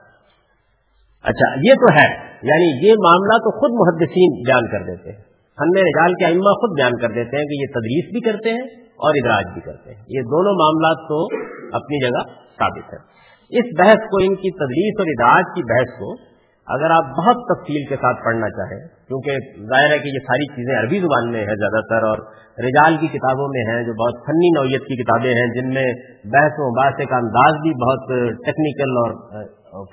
[1.22, 2.08] اچھا یہ تو ہے
[2.42, 5.25] یعنی یہ معاملہ تو خود محدثین بیان کر دیتے ہیں۔
[5.58, 8.64] فن رجال کے ائمہ خود بیان کر دیتے ہیں کہ یہ تدریس بھی کرتے ہیں
[9.04, 11.20] اور ادراج بھی کرتے ہیں۔ یہ دونوں معاملات تو
[11.78, 12.24] اپنی جگہ
[12.60, 12.98] ثابت ہے
[13.50, 16.08] اس بحث کو، ان کی تدریس اور ادراج کی بحث کو
[16.68, 18.78] اگر آپ بہت تفصیل کے ساتھ پڑھنا چاہیں،
[19.10, 22.22] کیونکہ ظاہر ہے کہ یہ ساری چیزیں عربی زبان میں ہیں زیادہ تر اور
[22.58, 25.84] رجال کی کتابوں میں ہیں جو بہت فنی نوعیت کی کتابیں ہیں، جن میں
[26.32, 28.10] بحث و مباحثے کا انداز بھی بہت
[28.48, 29.14] ٹیکنیکل اور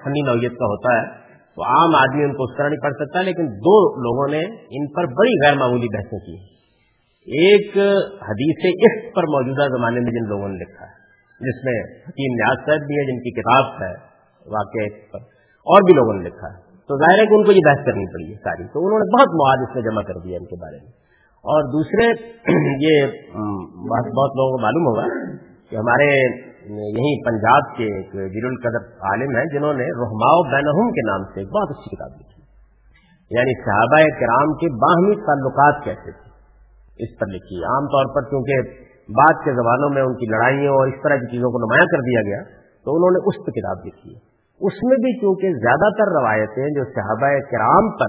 [0.02, 1.06] فنی نوعیت کا ہوتا ہے۔
[1.56, 3.76] تو عام آدمی ان کو اس طرح نہیں پڑھ سکتا، لیکن دو
[4.06, 4.42] لوگوں نے
[4.78, 6.38] ان پر بڑی غیر معمولی بحثیں کی۔
[7.28, 7.78] ایک
[8.30, 10.96] حدیث اس پر موجودہ زمانے میں جن لوگوں نے لکھا ہے،
[11.42, 11.78] جس میں
[12.08, 13.94] حکیم نیاز صاحب بھی ہے جن کی کتاب ہے
[14.56, 15.20] واقع پر
[15.66, 18.06] اور بھی لوگوں نے لکھا ہے۔ تو ظاہر ہے کہ ان کو یہ بحث کرنی
[18.14, 20.56] پڑی ہے ساری۔ تو انہوں نے بہت مواد اس میں جمع کر دیا ان کے
[20.62, 20.92] بارے میں۔
[21.54, 22.08] اور دوسرے،
[22.86, 23.06] یہ
[24.18, 25.06] بہت لوگوں کو معلوم ہوگا
[25.70, 26.10] کہ ہمارے
[26.70, 31.40] یہیں پنجاب کے ایک جیر القدر عالم ہیں جنہوں نے رحماؤ بینہم کے نام سے
[31.40, 32.44] ایک بہت اچھی کتاب لکھی
[33.32, 36.34] یعنی صحابہ کرام کے باہمی تعلقات کیسے تھے؟
[37.04, 38.54] اس پر لکھی۔ عام طور پر چونکہ
[39.10, 41.98] بعد کے زمانوں میں ان کی لڑائیوں اور اس طرح کی چیزوں کو نمایاں کر
[41.98, 42.44] دیا گیا،
[42.86, 44.20] تو انہوں نے اس پہ کتاب لکھی ہے۔
[44.68, 48.08] اس میں بھی چونکہ زیادہ تر روایتیں جو صحابہ کرام پر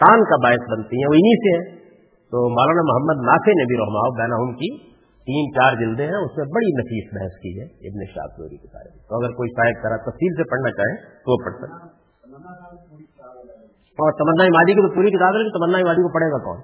[0.00, 1.82] تان کا باعث بنتی ہیں، وہ انہیں سے ہیں۔
[2.30, 4.91] تو مولانا محمد نافع نے بھی رحما بینا کی
[5.26, 8.70] تین چار جلدیں ہیں، اس میں بڑی نفیس بحث کی ہے ابن شاہ چوری کے
[8.72, 10.96] بارے میں تو اگر کوئی شاید طرح تفصیل سے پڑھنا چاہے
[11.26, 11.90] تو وہ پڑھ سکتے
[13.98, 16.60] اور تمنا مادی کی تو پوری کتاب ہے تمنا مادی کو پڑھے گا کون؟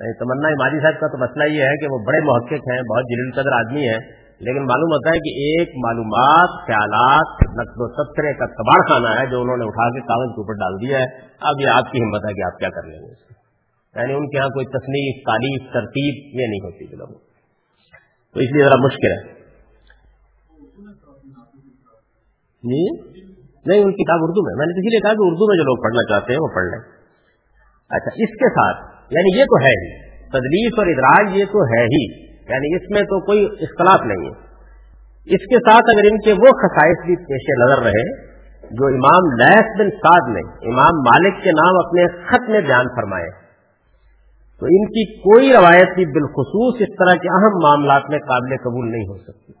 [0.00, 3.12] یعنی تمنا مادی صاحب کا تو مسئلہ یہ ہے کہ وہ بڑے محقق ہیں، بہت
[3.12, 3.98] جلیل قدر آدمی ہے
[4.40, 9.26] لیکن معلوم ہوتا ہے کہ ایک معلومات، خیالات، نقد و سترے کا تباہ خانہ ہے
[9.26, 11.06] جو انہوں نے اٹھا کے کاغذ کے اوپر ڈال دیا ہے۔
[11.40, 13.26] اب یہ آپ کی ہمت ہے کہ آپ کیا کر لیں گے اس
[13.94, 17.25] یعنی ان کے یہاں کوئی تصنیف، تعلیف، ترتیب یہ نہیں ہوتی۔ لوگوں
[18.36, 19.32] تو اس لیے ذرا مشکل ہے۔
[22.62, 22.94] جی؟
[23.66, 25.62] نہیں، ان کی کتاب اردو میں میں نے اسی لیے کہا کہ اردو میں جو
[25.62, 26.78] لوگ پڑھنا چاہتے ہیں وہ پڑھ لیں۔
[27.90, 31.84] اچھا اس کے ساتھ یعنی یہ تو ہے ہی۔ تدلیس اور ادراج یہ تو ہے
[31.84, 34.38] ہی۔ یعنی اس میں تو کوئی اختلاف نہیں ہے۔
[35.34, 38.26] اس کے ساتھ اگر ان کے وہ خصائص بھی پیش نظر رہے،
[38.62, 43.45] جو امام لیس بن سعد نے، امام مالک کے نام اپنے خط میں بیان فرمائے
[44.60, 48.90] تو ان کی کوئی روایت بھی بالخصوص اس طرح کے اہم معاملات میں قابل قبول
[48.92, 49.52] نہیں ہو سکتی۔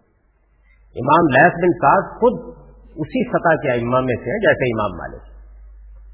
[1.00, 2.54] امام لیس بن سعد خود
[2.96, 5.22] اسی سطح کے ائمہ میں سے ہیں جیسے امام مالک۔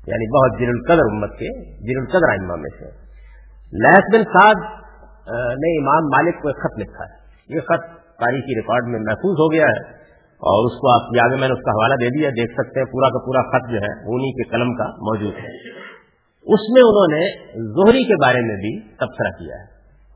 [0.07, 2.85] یعنی بہت جن القدر امت کے جن القدر ائمہ میں سے
[3.73, 4.55] لیس بن سعد
[5.33, 7.23] نے امام مالک کو ایک خط لکھا ہے۔
[7.55, 11.49] یہ خط تاریخی ریکارڈ میں محفوظ ہو گیا ہے اور اس کو آپ آگے میں
[11.49, 14.15] نے اس کا حوالہ دے دیا، دیکھ سکتے ہیں، پورا کا پورا خط جو ہے
[14.15, 15.83] انہیں کے قلم کا موجود ہے۔
[16.43, 19.73] اس میں انہوں نے زہری کے بارے میں بھی تبصرہ کیا ہے۔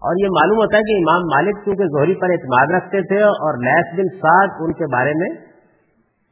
[0.07, 3.59] اور یہ معلوم ہوتا ہے کہ امام مالک کیونکہ زہری پر اعتماد رکھتے تھے اور
[3.59, 5.31] لیس بن سعد ان کے بارے میں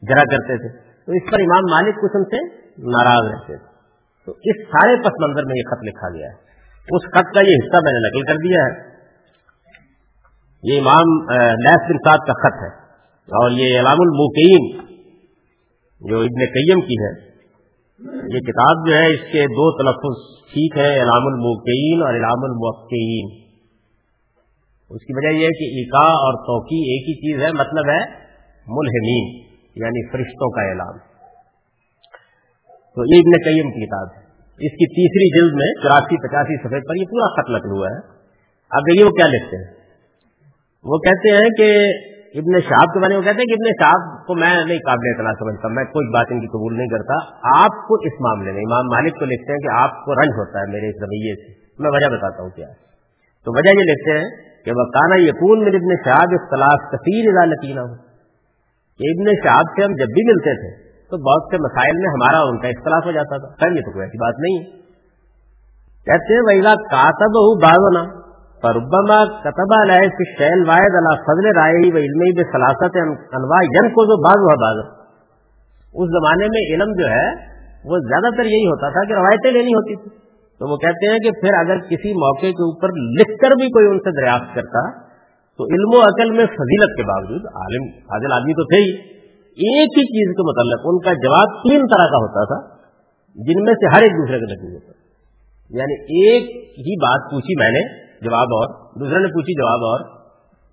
[0.03, 3.67] جرا کرتے تھے۔ تو اس پر امام مالک کچھ ان سے ناراض رہتے تھے۔
[4.27, 6.35] تو اس سارے پس منظر میں یہ خط لکھا گیا ہے۔
[6.91, 8.95] اس خط کا یہ حصہ میں نے نقل کر دیا ہے۔
[10.63, 12.85] یہ امام لیس بن سعد کا خط ہے۔
[13.25, 14.79] اور یہ علام الموقین
[16.11, 17.34] جو ابن قیم کی ہے۔
[17.99, 23.45] یہ کتاب جو ہے، اس کے دو تلفظ ٹھیک ہے، علام الموقین اور علام الموقین
[24.91, 28.01] اس کی وجہ یہ ہے کہ ایکا اور توقی ایک ہی چیز ہے مطلب ہے
[28.67, 29.43] ملحمین
[29.77, 30.99] یعنی فرشتوں کا اعلان۔
[32.95, 34.21] تو یہ ابن قیم کی کتاب ہے۔
[34.51, 37.99] اس کی تیسری جلد میں چوراسی پچاسی سفید پر یہ پورا خط لکھ ہوا ہے۔
[38.71, 39.75] اب دیکھیے وہ کیا لکھتے ہیں؟
[40.85, 41.89] وہ کہتے ہیں کہ
[42.35, 45.33] ابن شہاب کے بارے میں کہتے ہیں کہ ابن شہاب کو میں نہیں قابل اطلاع
[45.33, 47.15] سمجھتا، میں کوئی بات ان کی قبول نہیں کرتا۔
[47.65, 50.59] آپ کو اس معاملے میں، امام مالک کو لکھتے ہیں کہ آپ کو رنج ہوتا
[50.59, 52.67] ہے میرے اس رویے سے۔ میں وجہ بتاتا ہوں کیا۔
[53.45, 54.29] تو وجہ یہ لکھتے ہیں
[54.65, 57.95] کہ وہ کانا یقون میرے ابن شہاب اختلاف کثیر ادا لکینا ہو
[58.99, 62.41] کہ ابن شہاب سے ہم جب بھی ملتے تھے، تو بہت سے مسائل میں ہمارا
[62.49, 64.85] ان کا اختلاف ہو جاتا تھا۔ خیر، یہ تو کوئی ایسی بات نہیں۔ ہے
[66.05, 68.24] کہتے ہیں وہی کاتب ہوں بازونا
[68.65, 74.05] فربما کتب علیہ فی شیل واحد علی فضل رائے و علم بسلاست انواع ین کو
[74.11, 74.83] جو بعض ہوا بعض
[75.95, 77.25] اس زمانے میں علم جو ہے،
[77.91, 80.13] وہ زیادہ تر یہی ہوتا تھا کہ روایتیں لینی ہوتی تھی
[80.61, 83.89] تو وہ کہتے ہیں کہ پھر اگر کسی موقع کے اوپر لکھ کر بھی کوئی
[83.89, 84.85] ان سے دریافت کرتا،
[85.59, 88.95] تو علم و عقل میں فضیلت کے باوجود عالم عادل آدمی تو تھے ہی۔
[89.59, 92.61] ایک ہی چیز کے متعلق ان کا جواب تین طرح کا ہوتا تھا،
[93.39, 94.97] جن میں سے ہر ایک دوسرے کے لگی ہوتا
[95.71, 96.49] یعنی ایک
[96.81, 97.83] ہی بات پوچھی میں نے
[98.25, 98.69] جواب اور،
[99.01, 100.01] دوسرے نے پوچھی جواب اور۔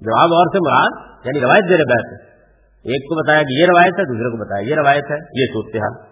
[0.02, 0.92] جواب اور سے مراد
[1.26, 2.32] یعنی روایت زیر بحث۔ ہے
[2.92, 6.12] ایک کو بتایا کہ یہ روایت ہے، دوسرے کو بتایا یہ روایت ہے، یہ صورتحال۔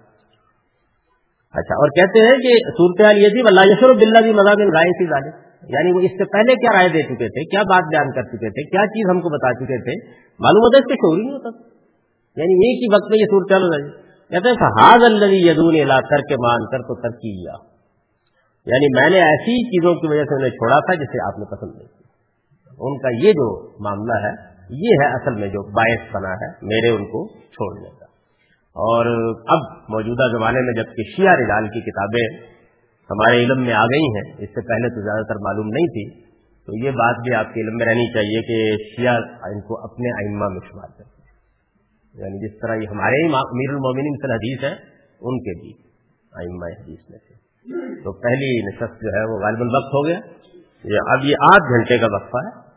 [1.49, 5.05] اچھا اور کہتے ہیں کہ صورتحال یہ تھی اللہ یشور بلّہ بھی مذہب رائے تھی
[5.05, 8.23] ظالم یعنی وہ اس سے پہلے کیا رائے دے چکے تھے، کیا بات بیان کر
[8.23, 10.09] چکے تھے، کیا چیز ہم کو بتا چکے تھے۔
[10.39, 11.49] معلوم ہوتا ہے اس کے شور ہی نہیں ہوتا۔
[12.37, 16.01] یعنی ایک ہی وقت میں یہ صورتحال ہو جائے۔ کہتے ہیں فہاد اللہ یدون لا
[16.01, 17.49] کر کے مان کر تو ترکیب
[18.69, 21.77] یعنی میں نے ایسی چیزوں کی وجہ سے انہیں چھوڑا تھا جسے آپ نے پسند
[21.77, 22.09] نہیں کیا۔
[22.79, 24.31] ان کا یہ جو معاملہ ہے،
[24.69, 28.05] یہ ہے اصل میں جو باعث بنا ہے میرے ان کو چھوڑنے کا۔
[28.69, 29.05] اور
[29.35, 32.49] اب موجودہ زمانے میں جبکہ شیعہ رجال کی کتابیں
[33.11, 36.21] ہمارے علم میں آ گئی ہیں، اس سے پہلے تو زیادہ تر معلوم نہیں تھی،
[36.65, 39.15] تو یہ بات بھی آپ کے علم میں رہنی چاہیے کہ شیعہ
[39.53, 41.29] ان کو اپنے ائمہ میں شمار کرتے ہیں۔
[42.13, 44.73] یعنی جس طرح یہ ہمارے ہی امیر المومن حدیث ہے
[45.21, 45.73] ان کے بھی
[46.31, 47.38] ائمہ حدیث میں سے۔
[47.77, 50.19] تو پہلی نشست جو ہے وہ غالب الوقت ہو گیا۔
[51.13, 52.68] اب یہ آٹھ گھنٹے کا وقفہ ہے۔